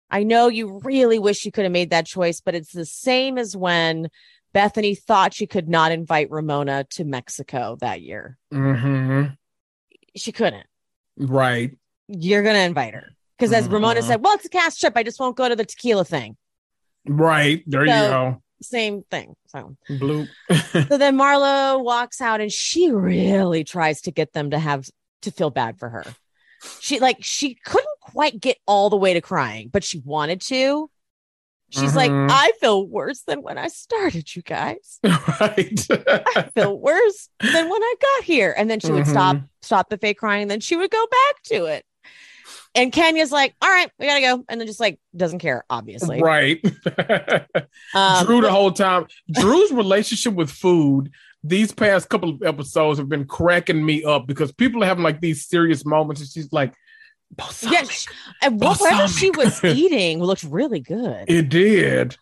[0.09, 3.37] I know you really wish you could have made that choice, but it's the same
[3.37, 4.09] as when
[4.55, 8.37] Bethenny thought she could not invite Ramona to Mexico that year.
[8.51, 9.25] hmm
[10.15, 10.65] She couldn't.
[11.17, 11.77] Right.
[12.07, 13.09] You're going to invite her.
[13.37, 14.03] Because as Ramona Mhm.
[14.07, 14.93] said, well, it's a cast trip.
[14.95, 16.37] I just won't go to the tequila thing.
[17.05, 17.63] Right.
[17.67, 18.41] There So- you go.
[18.59, 19.35] Same thing.
[19.49, 20.25] So, Blue.
[20.49, 24.89] so then Marlo walks out and she really tries to get them to have
[25.21, 26.03] to feel bad for her.
[26.79, 30.89] She like she couldn't quite get all the way to crying, but she wanted to.
[31.69, 32.29] She's like, Mhm.
[32.31, 34.99] I feel worse than when I started, you guys.
[35.03, 35.85] right.
[35.91, 38.55] I feel worse than when I got here.
[38.57, 39.49] And then she would stop, Mhm.
[39.61, 41.85] stop the fake crying, and then she would go back to it.
[42.73, 44.45] And Kenya's like, all right, we gotta go.
[44.47, 46.21] And then just like doesn't care, obviously.
[46.21, 46.63] right.
[47.93, 49.07] Um, Drew the whole time.
[49.31, 51.11] Drew's relationship with food
[51.47, 55.21] these past couple of episodes have been cracking me up because people are having like
[55.21, 56.73] these serious moments and she's like,
[57.31, 57.89] balsamic.
[57.91, 58.09] She-
[58.41, 61.25] and whatever she was eating looked really good.
[61.27, 62.17] It did.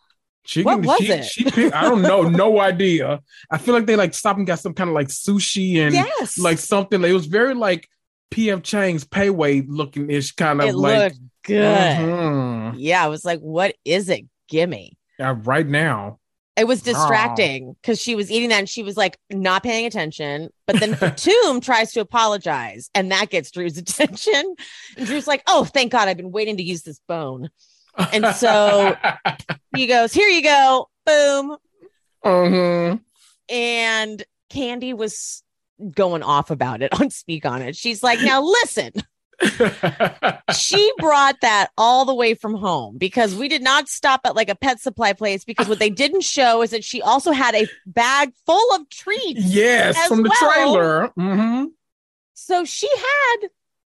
[0.48, 1.26] She What was she, it?
[1.26, 3.22] She picked, I don't know, no idea.
[3.50, 6.38] I feel like they like stopped and got some kind of like sushi and yes,
[6.38, 7.04] like something.
[7.04, 7.88] It was very like
[8.32, 11.98] PF Chang's Pei Wei looking ish kind of it like looked good.
[11.98, 12.76] Mhm.
[12.78, 14.26] Yeah, I was like, what is it?
[14.48, 14.96] Gimme.
[15.18, 16.20] Yeah, right now.
[16.58, 20.50] It was distracting because she was eating that and she was like not paying attention.
[20.66, 24.56] But then Fatum tries to apologize and that gets Drew's attention.
[24.98, 27.50] And Drew's like, oh, thank God, I've been waiting to use this bone.
[27.98, 28.96] And so-
[29.76, 30.90] He goes, here you go.
[31.06, 31.58] Boom.
[32.24, 33.02] Mhm.
[33.50, 35.44] And Kandi was
[35.92, 37.76] going off about it on Speak on It.
[37.76, 38.94] She's like, now listen,
[40.56, 44.50] she brought that all the way from home because we did not stop at like
[44.50, 47.68] a pet supply place because what they didn't show is that she also had a
[47.86, 49.42] bag full of treats.
[49.44, 50.52] yes, from the well.
[50.54, 51.08] trailer.
[51.16, 51.66] hmm
[52.34, 53.50] So she had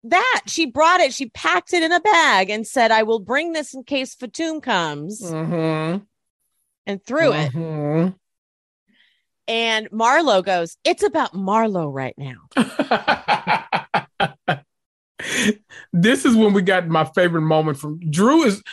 [0.05, 0.41] that.
[0.47, 3.73] She brought it, she packed it in a bag and said, I will bring this
[3.73, 5.97] in case Fatum comes hmm
[6.85, 7.51] and threw it.
[7.53, 8.15] Mhm.
[9.47, 12.47] And Marlo goes, It's about Marlo right now.
[15.93, 18.43] this is when we got my favorite moment from Drew.
[18.43, 18.63] Is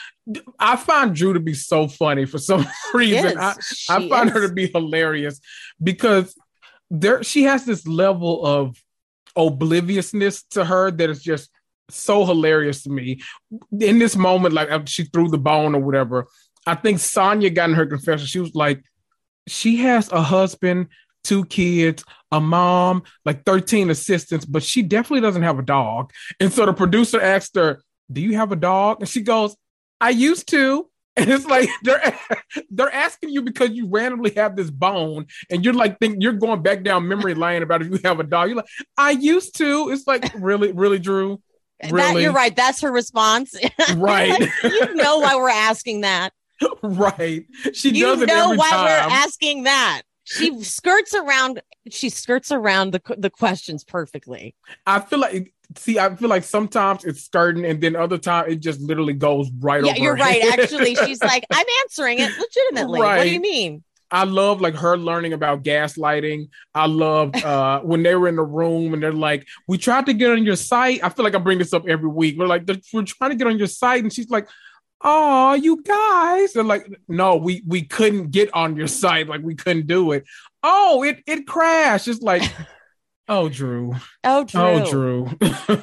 [0.58, 3.38] I find Drew to be so funny for some reason.
[3.38, 3.54] I,
[3.88, 5.40] I find her to be hilarious
[5.82, 6.34] because
[6.90, 8.76] there she has this level of
[9.36, 11.50] obliviousness to her that is just
[11.90, 13.20] so hilarious to me.
[13.80, 16.26] In this moment, like after she threw the bone or whatever,
[16.66, 18.26] I think Sanya got in her confession.
[18.26, 18.82] She was like,
[19.46, 20.88] she has a husband,
[21.26, 26.12] two kids, a mom, like 13 assistants, but she definitely doesn't have a dog.
[26.40, 28.98] And so the producer asked her, Do you have a dog?
[29.00, 29.56] And she goes,
[30.00, 30.88] I used to.
[31.18, 32.14] And it's like they're
[32.70, 36.60] they're asking you because you randomly have this bone, and you're like think you're going
[36.60, 38.48] back down memory lane about if you have a dog.
[38.50, 38.66] You're like,
[38.98, 39.88] I used to.
[39.92, 41.40] It's like really, really, Drew.
[41.80, 42.22] That Really?
[42.24, 42.54] you're right.
[42.54, 43.54] That's her response.
[43.96, 44.38] Right.
[44.62, 46.34] you know why we're asking that.
[46.82, 47.46] right.
[47.72, 48.84] She you does know why time.
[48.84, 50.02] we're asking that.
[50.26, 51.62] She skirts around.
[51.88, 54.56] She skirts around the the questions perfectly.
[54.84, 58.56] I feel like see, I feel like sometimes it's skirting, and then other time it
[58.56, 59.86] just literally goes right over.
[59.86, 60.02] yeah, over.
[60.02, 60.42] you're right.
[60.58, 63.00] Actually, she's like, I'm answering it legitimately.
[63.00, 63.18] right.
[63.18, 63.84] What do you mean?
[64.10, 66.48] I love like her learning about gaslighting.
[66.74, 70.12] I love uh when they were in the room and they're like, "We tried to
[70.12, 72.36] get on your site." I feel like I bring this up every week.
[72.36, 74.48] We're like, "We're trying to get on your site," and she's like,
[75.06, 79.28] "Oh, you guys!" They're like, "No, we we couldn't get on your site.
[79.28, 80.24] Like we couldn't do it.
[80.62, 82.42] Oh, it it crashed." It's like,
[83.28, 83.94] "Oh, Drew.
[84.24, 84.60] Oh, Drew.
[84.60, 85.30] Oh, Drew.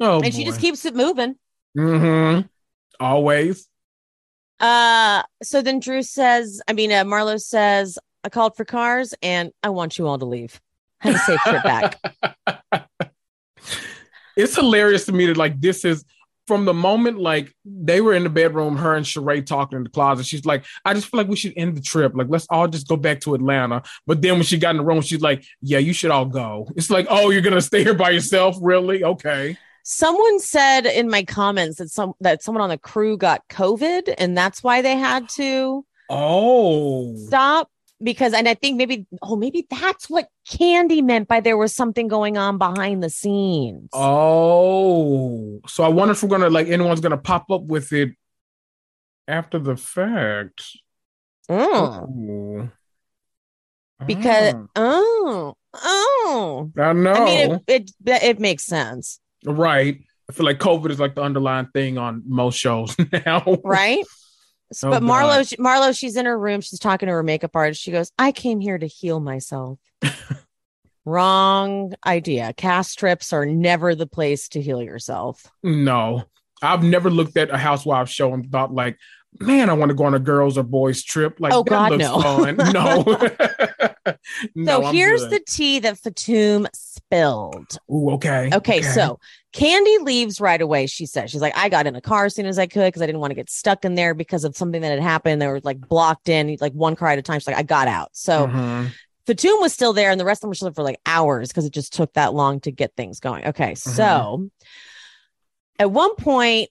[0.00, 1.36] oh, and she just keeps it moving.
[1.78, 2.46] Mm-hmm.
[3.00, 3.68] Always.
[4.60, 9.50] Uh, so then Drew says, I mean, uh, Marlo says, I called for cars and
[9.62, 10.60] I want you all to leave.
[11.00, 12.00] Have a safe trip back.
[14.36, 16.04] it's hilarious to me that like this is
[16.52, 19.88] from the moment like they were in the bedroom, her and Sheree talking in the
[19.88, 20.26] closet.
[20.26, 22.12] She's like, I just feel like we should end the trip.
[22.14, 23.82] Like, let's all just go back to Atlanta.
[24.06, 26.68] But then when she got in the room, she's like, Yeah, you should all go.
[26.76, 29.02] It's like, oh, you're gonna stay here by yourself, really?
[29.02, 29.56] Okay.
[29.82, 34.36] Someone said in my comments that some that someone on the crew got COVID and
[34.36, 37.70] that's why they had to Oh, stop
[38.02, 42.08] because and I think maybe oh maybe that's what Kandi meant by there was something
[42.08, 43.88] going on behind the scenes.
[43.92, 45.60] oh.
[45.66, 48.10] So I wonder if we're gonna like anyone's gonna pop up with it
[49.28, 50.64] after the fact.
[51.50, 52.08] Mm.
[52.18, 52.70] Ooh.
[54.06, 54.68] Because Mm.
[54.76, 57.12] oh oh I know.
[57.12, 60.00] I mean it, it it makes sense, Right.
[60.28, 62.96] I feel like COVID is like the underlying thing on most shows
[63.26, 63.58] now.
[63.64, 64.04] right?
[64.72, 66.60] So- Oh, but Marlo, she- Marlo, she's in her room.
[66.60, 67.80] She's talking to her makeup artist.
[67.80, 69.78] She goes, "I came here to heal myself."
[71.04, 72.52] Wrong idea.
[72.56, 75.50] Cast trips are never the place to heal yourself.
[75.62, 76.24] No,
[76.62, 78.98] I've never looked at a housewife show and thought like,
[79.40, 81.40] man, I want to go on a girls or boys trip.
[81.40, 82.20] Like, Oh, that God, looks no.
[82.20, 82.56] fun.
[82.72, 84.14] No.
[84.54, 84.64] no.
[84.80, 85.30] so I'm here's good.
[85.32, 87.78] the tea that Fatum spilled.
[87.90, 88.50] Ooh, okay.
[88.52, 89.18] Okay, so
[89.52, 90.86] Kandi leaves right away.
[90.86, 93.02] She says, She's like, I got in a car as soon as I could because
[93.02, 95.42] I didn't want to get stuck in there because of something that had happened.
[95.42, 97.38] They were like blocked in, like one car at a time.
[97.38, 98.10] She's like, I got out.
[98.12, 98.92] So Mhm.
[99.26, 101.48] Fatum was still there, and the rest of them were still there for like hours
[101.48, 103.46] because it just took that long to get things going.
[103.46, 104.50] Okay, so
[105.78, 106.70] at one point,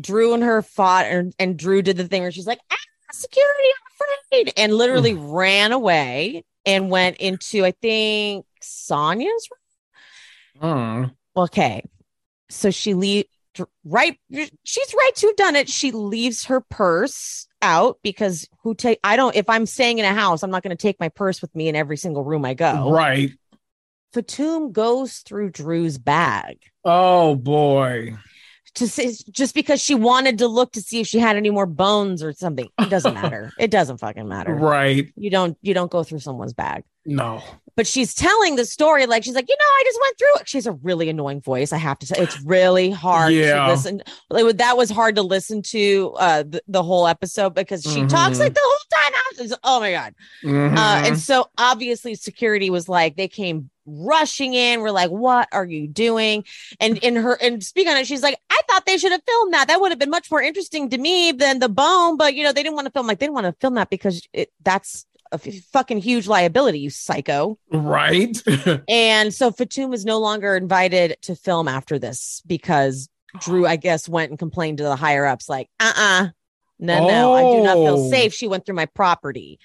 [0.00, 2.76] Drew and her fought, and, and Drew did the thing where she's like, ah,
[3.12, 4.08] security, I'm
[4.46, 9.48] afraid, and literally ran away and went into, I think, Sanya's
[10.60, 10.62] Mm.
[10.62, 11.16] room.
[11.36, 11.84] Okay,
[12.50, 13.24] so she leave
[13.84, 14.18] right.
[14.30, 15.68] She's right to have done it.
[15.68, 20.14] She leaves her purse out because who take I don't if I'm staying in a
[20.14, 22.54] house, I'm not going to take my purse with me in every single room I
[22.54, 22.90] go.
[22.90, 23.32] Right.
[24.12, 28.16] Fatum goes through Drew's bag Oh boy.
[28.74, 31.66] To see, just because she wanted to look to see if she had any more
[31.66, 32.68] bones or something.
[32.80, 33.52] It doesn't matter.
[33.58, 34.54] It doesn't fucking matter.
[34.54, 35.12] Right.
[35.16, 36.84] You don't you don't go through someone's bag.
[37.06, 37.42] No.
[37.76, 40.48] But she's telling the story like she's like, you know, I just went through it.
[40.48, 41.72] She has a really annoying voice.
[41.72, 43.66] I have to say, it's really hard Yeah.
[43.66, 44.02] to listen.
[44.28, 48.36] Like, that was hard to listen to uh the, the whole episode because she talks
[48.36, 48.40] Mhm.
[48.40, 49.12] like the whole time.
[49.38, 50.14] Was oh my god.
[50.44, 50.76] Uh, Mhm.
[51.08, 54.80] and so obviously security was like, they came rushing in.
[54.80, 56.44] We're like, what are you doing?
[56.80, 59.52] And in her and speak on it, she's like, I thought they should have filmed
[59.54, 59.68] that.
[59.68, 62.16] That would have been much more interesting to me than the bone.
[62.16, 63.90] But you know, they didn't want to film like they didn't want to film that
[63.90, 67.58] because it that's a f- fucking huge liability, you psycho.
[67.70, 68.36] right.
[68.88, 74.08] And so Fatum is no longer invited to film after this because Drew, I guess,
[74.08, 76.28] went and complained to the higher ups, like, uh uh
[76.80, 78.10] no, no, I do not feel Oh.
[78.10, 78.32] safe.
[78.32, 79.60] She went through my property,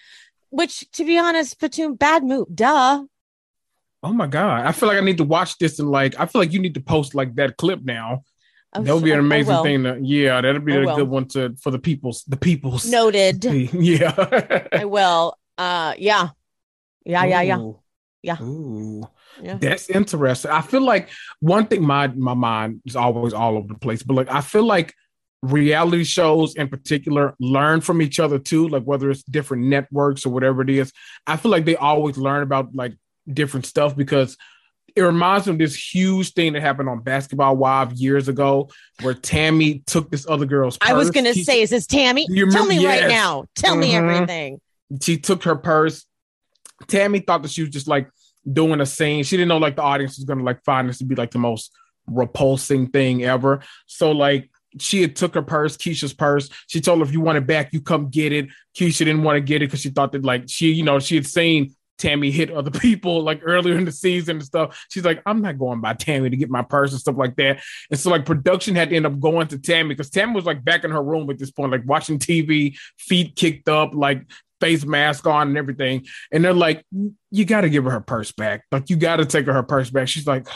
[0.49, 2.47] which, to be honest, Fatum, bad move.
[2.53, 3.03] Duh.
[4.03, 4.65] Oh my god.
[4.65, 6.75] I feel like I need to watch this and like I feel like you need
[6.75, 8.23] to post like that clip now.
[8.73, 9.63] Oh, that would be an amazing will.
[9.63, 10.95] thing to yeah, that'll be a will.
[10.95, 13.43] good one to for the people's the people's Noted.
[13.73, 14.67] yeah.
[14.71, 15.37] I will.
[15.57, 16.29] Uh, yeah.
[17.05, 17.59] Yeah, yeah, yeah.
[17.59, 17.79] Ooh.
[18.21, 18.41] Yeah.
[18.41, 19.03] Ooh.
[19.41, 19.57] Yeah.
[19.57, 20.51] That's interesting.
[20.51, 24.15] I feel like one thing my my mind is always all over the place, but
[24.15, 24.93] like I feel like
[25.41, 30.29] reality shows in particular learn from each other too, like whether it's different networks or
[30.29, 30.91] whatever it is.
[31.27, 32.93] I feel like they always learn about like
[33.31, 34.37] different stuff because
[34.95, 38.69] it reminds me of this huge thing that happened on Basketball Wives years ago
[39.01, 42.25] where Tammy took this other girl's I was going to She- say, is this Tammy?
[42.51, 43.45] Tell me right now.
[43.55, 43.93] Tell me Mhm.
[44.13, 44.61] everything.
[45.01, 46.05] she took her purse.
[46.87, 48.07] Tammy thought that she was just like
[48.51, 49.23] doing a scene.
[49.23, 51.39] She didn't know like the audience was gonna like find this to be like the
[51.39, 51.71] most
[52.07, 53.61] repulsing thing ever.
[53.87, 54.49] So like
[54.79, 56.49] she had took her purse, Keisha's purse.
[56.67, 58.47] She told her if you want it back, you come get it.
[58.77, 61.15] Keisha didn't want to get it because she thought that like she, you know, she
[61.15, 64.85] had seen Tammy hit other people like earlier in the season and stuff.
[64.89, 67.61] She's like, I'm not going by Tammy to get my purse and stuff like that.
[67.89, 70.63] And so like production had to end up going to Tammy because Tammy was like
[70.63, 74.23] back in her room at this point, like watching TV, feet kicked up, like
[74.61, 76.05] face mask on and everything.
[76.31, 76.85] And they're like,
[77.31, 78.63] you got to give her her purse back.
[78.71, 80.07] Like you got to take her her purse back.
[80.07, 80.47] She's like,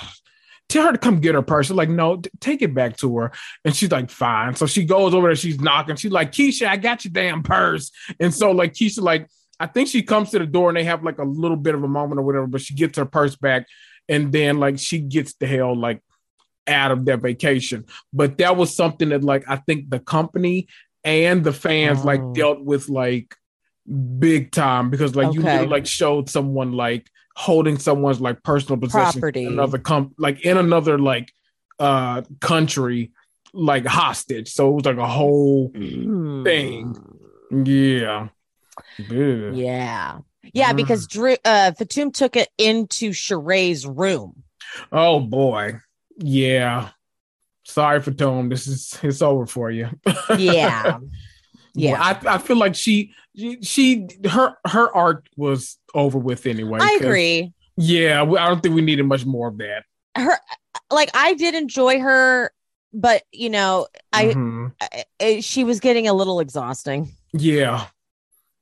[0.70, 1.68] tell her to come get her purse.
[1.68, 3.32] They're like, no, t- take it back to her.
[3.66, 4.56] And she's like, fine.
[4.56, 5.36] So she goes over there.
[5.36, 5.96] She's knocking.
[5.96, 7.92] She's like, Keisha, I got your damn purse.
[8.20, 9.28] And so like Keisha, like,
[9.60, 11.84] I think she comes to the door and they have like a little bit of
[11.84, 13.68] a moment or whatever, but she gets her purse back.
[14.08, 16.02] And then like she gets the hell like
[16.68, 17.86] out of their vacation.
[18.14, 20.68] But that was something that like I think the company
[21.04, 22.06] and the fans Oh.
[22.06, 23.36] like dealt with like
[24.20, 25.50] big time because like you Okay.
[25.52, 29.46] literally, like showed someone like holding someone's like personal possession Property.
[29.46, 31.32] in another comp like in another like
[31.80, 33.12] uh country
[33.54, 34.50] like hostage.
[34.52, 36.96] So it was like a whole Thing.
[37.66, 38.28] yeah.
[38.98, 39.52] Yeah.
[39.52, 40.18] Yeah.
[40.54, 40.76] Yeah, Mm.
[40.78, 44.44] because Drew uh Fatum took it into Sheree's room.
[44.92, 45.76] Oh boy.
[46.18, 46.90] Yeah.
[47.66, 48.50] Sorry for Tom.
[48.50, 49.90] This is it's over for you.
[50.38, 50.98] Yeah.
[51.76, 52.02] Yeah.
[52.02, 56.80] I, I feel like she, she she her her arc was over with anyway.
[56.82, 57.54] I agree.
[57.78, 59.84] Yeah, I don't think we needed much more of that.
[60.18, 60.36] Her
[60.92, 62.52] like I did enjoy her,
[62.92, 64.74] but you know, I, Mhm.
[64.82, 67.14] I- I- she was getting a little exhausting.
[67.34, 67.86] yeah,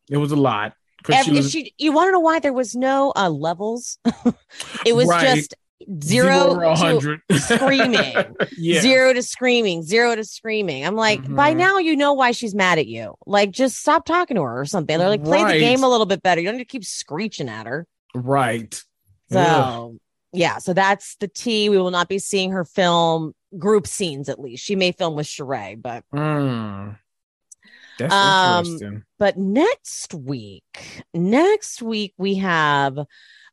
[0.09, 0.73] it was a lot.
[1.09, 3.97] Every, she was- she, you want to know why there was no uh levels?
[4.85, 5.35] it was Right.
[5.35, 5.53] just
[6.03, 8.35] zero, to hundred screaming.
[8.57, 10.85] yeah, zero to screaming, zero to screaming.
[10.85, 11.57] I'm like, by Mhm.
[11.57, 13.13] now you know why she's mad at you.
[13.25, 14.97] Like, just stop talking to her or something.
[14.97, 15.53] They're like, play Right.
[15.53, 16.41] the game a little bit better.
[16.41, 17.85] You don't need to keep screeching at her.
[18.15, 18.81] right.
[19.31, 19.97] So, Ugh.
[20.33, 21.67] yeah, so that's the T.
[21.69, 24.63] We will not be seeing her film group scenes at least.
[24.63, 26.97] She may film with Sheree, but Mm.
[27.97, 29.03] That's Um, interesting.
[29.19, 32.97] But next week, next week we have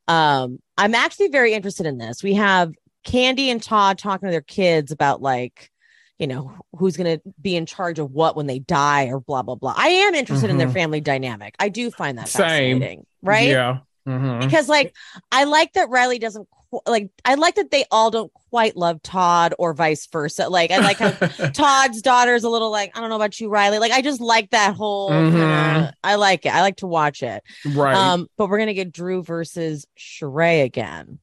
[0.08, 2.22] um I'm actually very interested in this.
[2.22, 2.72] We have
[3.06, 5.70] Kandi and Todd talking to their kids about like
[6.18, 9.42] you know who's going to be in charge of what when they die or blah
[9.42, 9.74] blah blah.
[9.76, 10.72] I am interested in their Mhm.
[10.74, 11.54] family dynamic.
[11.58, 12.44] I do find that Same.
[12.78, 13.48] fascinating, right?
[13.48, 13.78] Yeah.
[14.06, 14.40] Mhm.
[14.40, 14.94] Because like
[15.32, 16.46] I like that Riley doesn't
[16.86, 20.48] like I like that they all don't quite love Todd or vice versa.
[20.48, 21.10] Like I like how
[21.52, 23.78] Todd's daughter's a little like, I don't know about you, Riley.
[23.78, 25.10] Like, I just like that whole.
[25.10, 25.92] Mhm.
[26.02, 26.54] I like it.
[26.54, 27.42] I like to watch it.
[27.74, 27.94] right.
[27.96, 31.18] Um, but we're gonna get Drew versus Sheree again,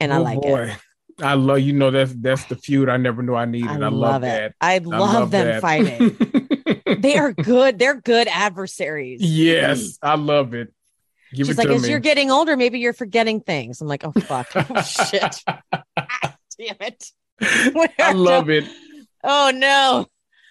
[0.00, 0.76] and I Oh, like it.
[1.22, 3.70] I love you know that's that's the feud I never knew I needed.
[3.70, 4.26] I, I, love, it.
[4.26, 4.54] that.
[4.60, 5.62] I I love, them that.
[5.62, 6.14] fighting.
[7.00, 7.78] they are good.
[7.78, 9.22] They're good adversaries.
[9.22, 10.74] yes, I love it.
[11.36, 11.90] Give She's like, as me.
[11.90, 13.80] you're getting older, maybe you're forgetting things.
[13.82, 15.62] I'm like, oh fuck, oh shit, Ah,
[16.58, 17.10] damn it.
[18.00, 18.64] I love it.
[19.22, 20.06] Oh no.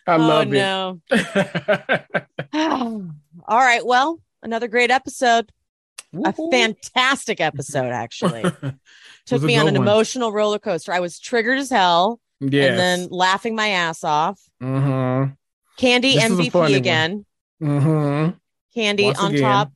[0.07, 0.61] I love it.
[0.61, 1.01] oh
[2.53, 3.11] no.
[3.47, 3.83] All right.
[3.85, 5.51] Well, another great episode.
[6.13, 6.27] it.
[6.27, 8.43] A fantastic episode, actually.
[9.25, 9.81] Took me on an one.
[9.87, 10.93] emotional roller coaster.
[10.93, 12.69] I was triggered as hell yes.
[12.69, 14.39] and then laughing my ass off.
[14.61, 15.31] mm-hmm.
[15.83, 17.25] Kandi This is a funny MVP again.
[17.61, 18.79] Mm-hmm.
[18.79, 19.41] Kandi Once on again.
[19.41, 19.71] top.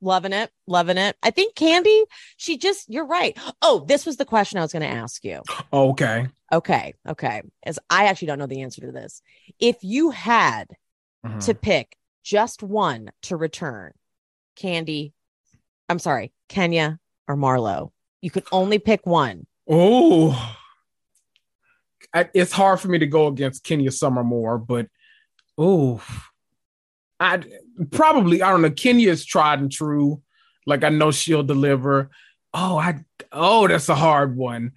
[0.00, 0.50] Loving it.
[0.66, 1.16] Loving it.
[1.22, 2.04] I think Kandi,
[2.36, 3.36] she just, you're right.
[3.62, 5.42] Oh, this was the question I was going to ask you.
[5.72, 6.28] Okay.
[6.52, 6.94] Okay.
[7.08, 7.42] Okay.
[7.64, 9.22] As I actually don't know the answer to this.
[9.58, 10.68] If you had
[11.26, 11.44] Mhm.
[11.46, 13.92] to pick just one to return,
[14.56, 15.12] Kandi,
[15.88, 19.46] I'm sorry, Kenya or Marlo, you could only pick one.
[19.68, 20.56] Oh,
[22.14, 24.88] it's hard for me to go against Kenya Summer more, but
[25.58, 26.02] oh,
[27.20, 27.42] I
[27.90, 28.70] probably I don't know.
[28.70, 30.22] Kenya is tried and true.
[30.66, 32.10] Like I know she'll deliver.
[32.54, 34.72] Oh, I oh that's a hard one.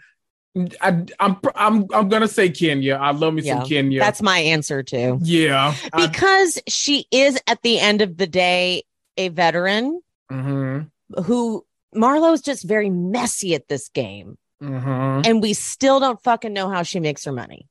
[0.82, 2.96] I, I'm I'm I'm gonna say Kenya.
[2.96, 4.00] I love me Yeah, some Kenya.
[4.00, 5.20] That's my answer too.
[5.22, 5.74] yeah.
[5.94, 8.84] I- Because she is at the end of the day
[9.18, 10.02] a veteran
[10.32, 10.90] mhm,
[11.26, 14.38] who Marlo's just very messy at this game.
[14.62, 15.26] mhm.
[15.28, 17.68] And we still don't fucking know how she makes her money.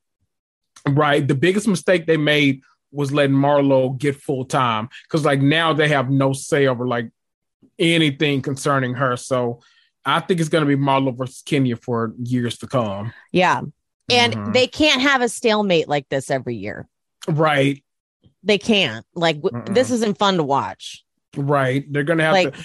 [0.88, 1.26] Right.
[1.26, 5.88] The biggest mistake they made was letting Marlo get full time because like now they
[5.88, 7.10] have no say over like
[7.78, 9.16] anything concerning her.
[9.16, 9.60] So
[10.04, 13.12] I think it's gonna be Marlo versus Kenya for years to come.
[13.32, 13.60] Yeah.
[14.08, 14.52] And Mhm.
[14.52, 16.88] they can't have a stalemate like this every year.
[17.28, 17.84] right,
[18.42, 19.04] They can't.
[19.14, 21.04] Like w- this isn't fun to watch.
[21.36, 21.84] right.
[21.92, 22.64] They're gonna have Like to.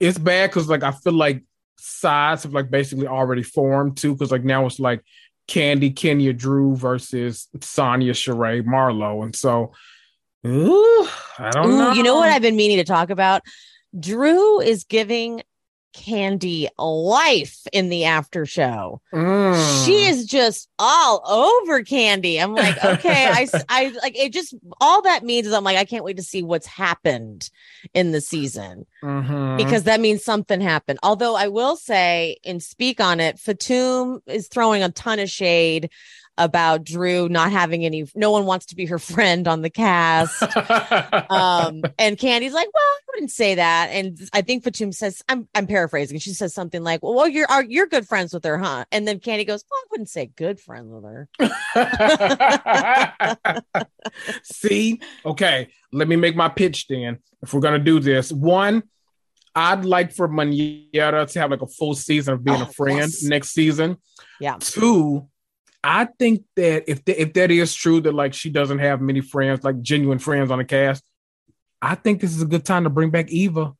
[0.00, 1.44] It's bad because like I feel like
[1.78, 5.02] sides have like basically already formed too because like now it's like
[5.48, 9.72] Kandi, Kenya, Drew versus Sanya, Sheree, Marlo, and so.
[10.46, 11.08] Ooh,
[11.38, 11.92] I don't Ooh, know.
[11.92, 13.42] you know what I've been meaning to talk about?
[13.98, 15.42] Drew is giving
[15.94, 19.00] Kandi life in the after show.
[19.12, 19.84] Mm.
[19.84, 22.40] She is just all over Kandi.
[22.40, 24.32] I'm like, okay, I, I like it.
[24.32, 27.50] Just all that means is I'm like, I can't wait to see what's happened
[27.94, 29.56] in the season Mhm.
[29.56, 30.98] because that means something happened.
[31.02, 35.90] Although I will say and speak on it, Fatum is throwing a ton of shade
[36.40, 38.06] about Drew not having any.
[38.14, 40.42] No one wants to be her friend on the cast.
[41.30, 45.48] um and kandi's like well i wouldn't say that and i think fatum says i'm
[45.54, 48.84] i'm paraphrasing she says something like well you're are, you're good friends with her huh
[48.90, 51.28] and then kandi goes well i wouldn't say good friends with her
[54.42, 57.18] See, okay, let me make my pitch then.
[57.42, 58.82] If we're gonna do this, one,
[59.54, 62.98] I'd like for Manera to have like a full season of being Oh, a friend
[62.98, 63.22] yes.
[63.22, 63.96] next season.
[64.40, 64.56] Yeah.
[64.60, 65.28] Two,
[65.82, 69.20] I think that if th- if that is true that like she doesn't have many
[69.20, 71.02] friends, like genuine friends on the cast,
[71.80, 73.72] I think this is a good time to bring back Eva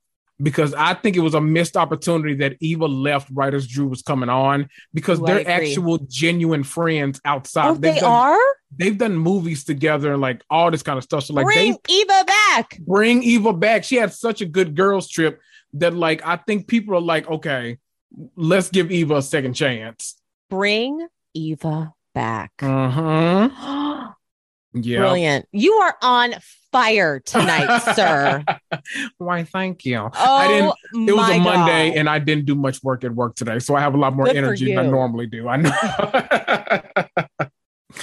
[0.43, 4.01] because I think it was a missed opportunity that Eva left right as Drew was
[4.01, 7.69] coming on because they're actual genuine friends outside.
[7.69, 8.39] oh They've they done- are
[8.75, 11.25] they've done movies together and like all this kind of stuff.
[11.25, 13.85] So like bring they eva back bring Eva back.
[13.85, 15.41] She had such a good girls trip
[15.75, 17.77] that like I think people are like, okay,
[18.37, 20.17] let's give Eva a second chance.
[20.49, 23.49] bring eva back Uh-huh.
[24.73, 24.99] Yeah.
[24.99, 26.35] brilliant you are on
[26.71, 28.45] fire tonight sir
[29.19, 29.99] Why thank you.
[29.99, 31.99] oh I didn't it was a Monday God.
[31.99, 33.59] and I didn't do much work at work today.
[33.59, 35.49] So I have a lot more Good energy than I normally do.
[35.49, 35.73] I know.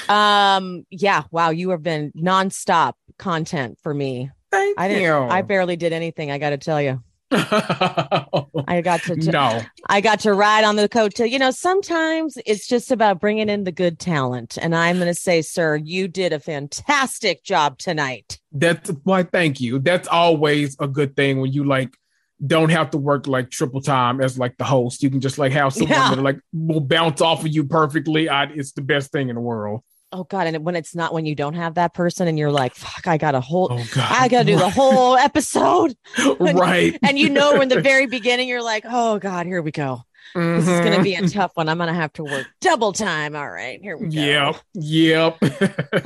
[0.13, 5.13] um yeah wow you have been nonstop content for me Thank i didn't you.
[5.13, 7.01] i barely did anything i gotta tell you
[7.31, 9.61] I got to, no.
[9.89, 11.29] I got to ride on the coattail.
[11.29, 14.57] You know, sometimes it's just about bringing in the good talent.
[14.61, 18.39] And I'm going to say, sir, you did a fantastic job tonight.
[18.51, 19.79] That's why thank you.
[19.79, 21.97] That's always a good thing when you like
[22.45, 25.03] don't have to work like triple time as like the host.
[25.03, 26.15] You can just like have someone Yeah.
[26.15, 28.29] that like will bounce off of you perfectly.
[28.29, 29.81] I, it's the best thing in the world.
[30.11, 30.47] Oh God!
[30.47, 33.17] And when it's not when you don't have that person, and you're like, "Fuck, I
[33.17, 34.07] got a whole, Oh God.
[34.09, 35.95] I got to do the whole episode,"
[36.39, 36.97] right.
[37.03, 40.03] and you know, in the very beginning, you're like, "Oh God, here we go.
[40.35, 41.27] This is going to be a mm-hmm.
[41.27, 41.67] tough one.
[41.69, 44.21] I'm going to have to work double time." All right, here we go.
[44.21, 44.55] Yep.
[44.75, 45.37] Yep.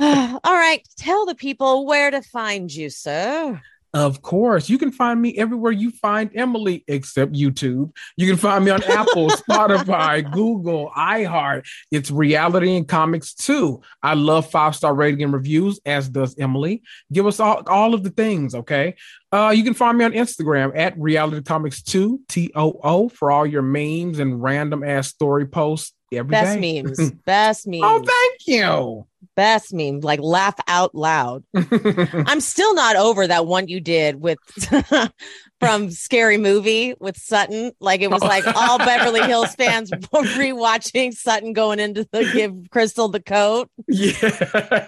[0.00, 3.60] All right, tell the people where to find you, sir.
[3.94, 7.94] Of course, you can find me everywhere you find Emily, except YouTube.
[8.16, 11.66] You can find me on Apple, Spotify, Google, iHeart.
[11.90, 13.82] It's Reality and Comics too.
[14.02, 16.82] I love five star rating and reviews, as does Emily.
[17.12, 18.94] Give us all, all of the things, okay?
[19.30, 23.30] Uh, you can find me on Instagram at Reality Comics 2, T O O, for
[23.30, 26.82] all your memes and random ass story posts every Best day.
[26.82, 27.10] memes.
[27.26, 27.82] Best memes.
[27.84, 29.06] oh, thank you.
[29.36, 30.04] Best memes.
[30.04, 31.44] Like laugh out loud.
[31.54, 34.38] I'm still not over that one you did with
[35.60, 37.72] from Scary Movie with Sutton.
[37.80, 38.26] Like it was oh.
[38.26, 43.70] like all Beverly Hills fans rewatching Sutton going into the give Crystal the coat.
[43.88, 44.12] yeah.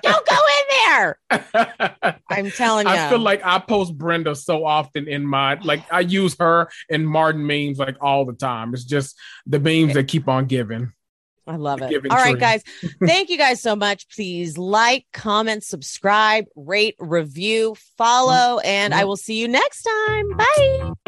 [0.03, 1.19] Don't go in there.
[2.29, 2.93] I'm telling you.
[2.93, 7.09] I feel like I post Brenda so often in my like I use her and
[7.09, 8.75] Martin memes like all the time.
[8.75, 9.17] It's just
[9.47, 10.93] the memes that keep on giving.
[11.47, 11.93] I love it.
[12.11, 12.63] All right, guys.
[13.05, 14.09] Thank you guys so much.
[14.09, 20.37] Please like, comment, subscribe, rate, review, follow, and I will see you next time.
[20.37, 20.93] Bye.